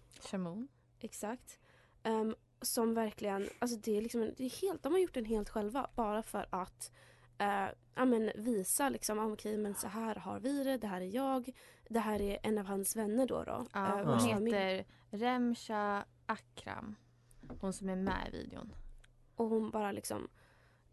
[0.99, 1.59] Exakt.
[2.03, 5.25] Ehm, som verkligen, alltså det är liksom, en- det är helt, de har gjort den
[5.25, 6.91] helt själva bara för att
[7.37, 11.01] eh, ja, men visa liksom, ah, okej men så här har vi det, det här
[11.01, 11.51] är jag,
[11.89, 13.43] det här är en av hans vänner då.
[13.43, 14.19] då Ja, eh, hon
[14.49, 16.95] heter Remsha Akram.
[17.61, 18.73] Hon som är med i videon.
[19.35, 20.27] Och hon bara liksom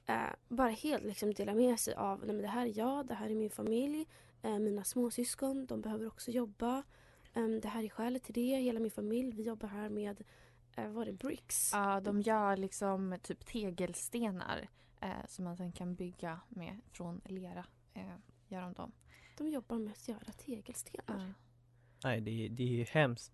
[0.06, 0.16] eh,
[0.48, 3.30] bara helt liksom delar med sig av Nej, men det här är jag, det här
[3.30, 4.06] är min familj,
[4.42, 6.82] eh, mina småsyskon, de behöver också jobba.
[7.34, 10.22] Ehm, det här är skälet till det, hela min familj, vi jobbar här med
[10.76, 11.70] eh, vad var det, bricks?
[11.72, 14.68] Ja, de gör liksom typ tegelstenar
[15.00, 17.64] eh, som man sen kan bygga med från lera.
[17.94, 18.02] Eh,
[18.48, 18.92] gör de dem.
[19.38, 21.34] De jobbar med att göra tegelstenar.
[22.04, 23.32] Nej det, är- det är ju hemskt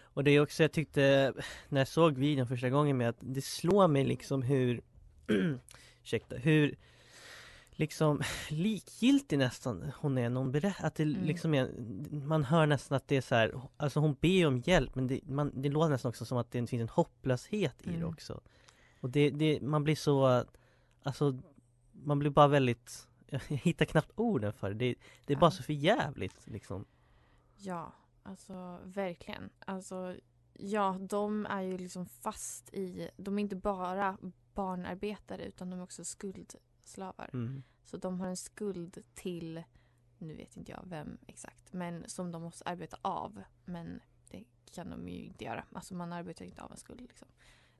[0.00, 1.32] Och det är också jag tyckte
[1.68, 4.80] När jag såg videon första gången med att det slår mig liksom hur
[6.02, 6.76] Ursäkta, hur
[7.74, 8.20] Liksom
[8.50, 11.24] likgiltig nästan hon är när hon berättar att det Mm.
[11.24, 11.70] liksom är
[12.10, 15.20] Man hör nästan att det är så här Alltså hon ber om hjälp men det,
[15.26, 18.08] man, det låter nästan också som att det finns en hopplöshet i det Mm.
[18.08, 18.40] också
[19.00, 20.44] Och det, det, man blir så
[21.02, 21.38] Alltså
[21.92, 24.94] Man blir bara väldigt Jag hittar knappt orden för det, det,
[25.26, 25.50] det är bara Ja.
[25.50, 26.84] så för jävligt liksom
[27.56, 27.92] Ja,
[28.22, 29.50] alltså verkligen.
[29.64, 30.16] Alltså,
[30.52, 33.08] ja, de är ju liksom fast i...
[33.16, 34.18] De är inte bara
[34.54, 37.30] barnarbetare utan de är också skuldslavar.
[37.32, 37.62] Mm.
[37.84, 39.62] Så de har en skuld till,
[40.18, 43.42] nu vet inte jag vem exakt, men som de måste arbeta av.
[43.64, 44.00] Men
[44.30, 45.64] det kan de ju inte göra.
[45.72, 47.28] Alltså man arbetar inte av en skuld liksom,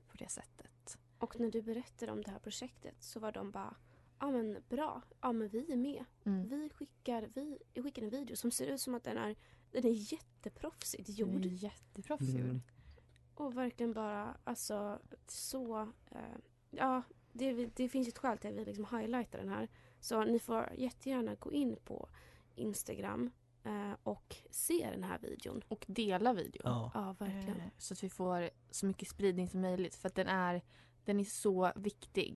[0.07, 0.97] på det sättet.
[1.17, 3.75] Och när du berättade om det här projektet så var de bara
[4.19, 6.05] Ja men bra, ja men vi är med.
[6.23, 6.49] Mm.
[6.49, 9.35] Vi, skickar, vi skickar en video som ser ut som att den är,
[9.71, 11.41] den är jätteproffsigt gjord.
[11.41, 12.59] Den är jätteproffsigt gjord.
[13.35, 15.81] Och verkligen bara alltså så,
[16.11, 16.37] eh,
[16.77, 17.01] ja
[17.31, 19.67] det, det finns ju ett skäl till att vi liksom highlightar den här.
[19.99, 22.09] Så ni får jättegärna gå in på
[22.55, 23.31] Instagram
[23.63, 25.61] eh, och se den här videon.
[25.67, 26.61] Och dela videon.
[26.63, 26.91] Ja.
[26.93, 27.57] Ja, verkligen.
[27.61, 30.61] Eh, Så att vi får så mycket spridning som möjligt för att den är,
[31.05, 32.35] den är så viktig.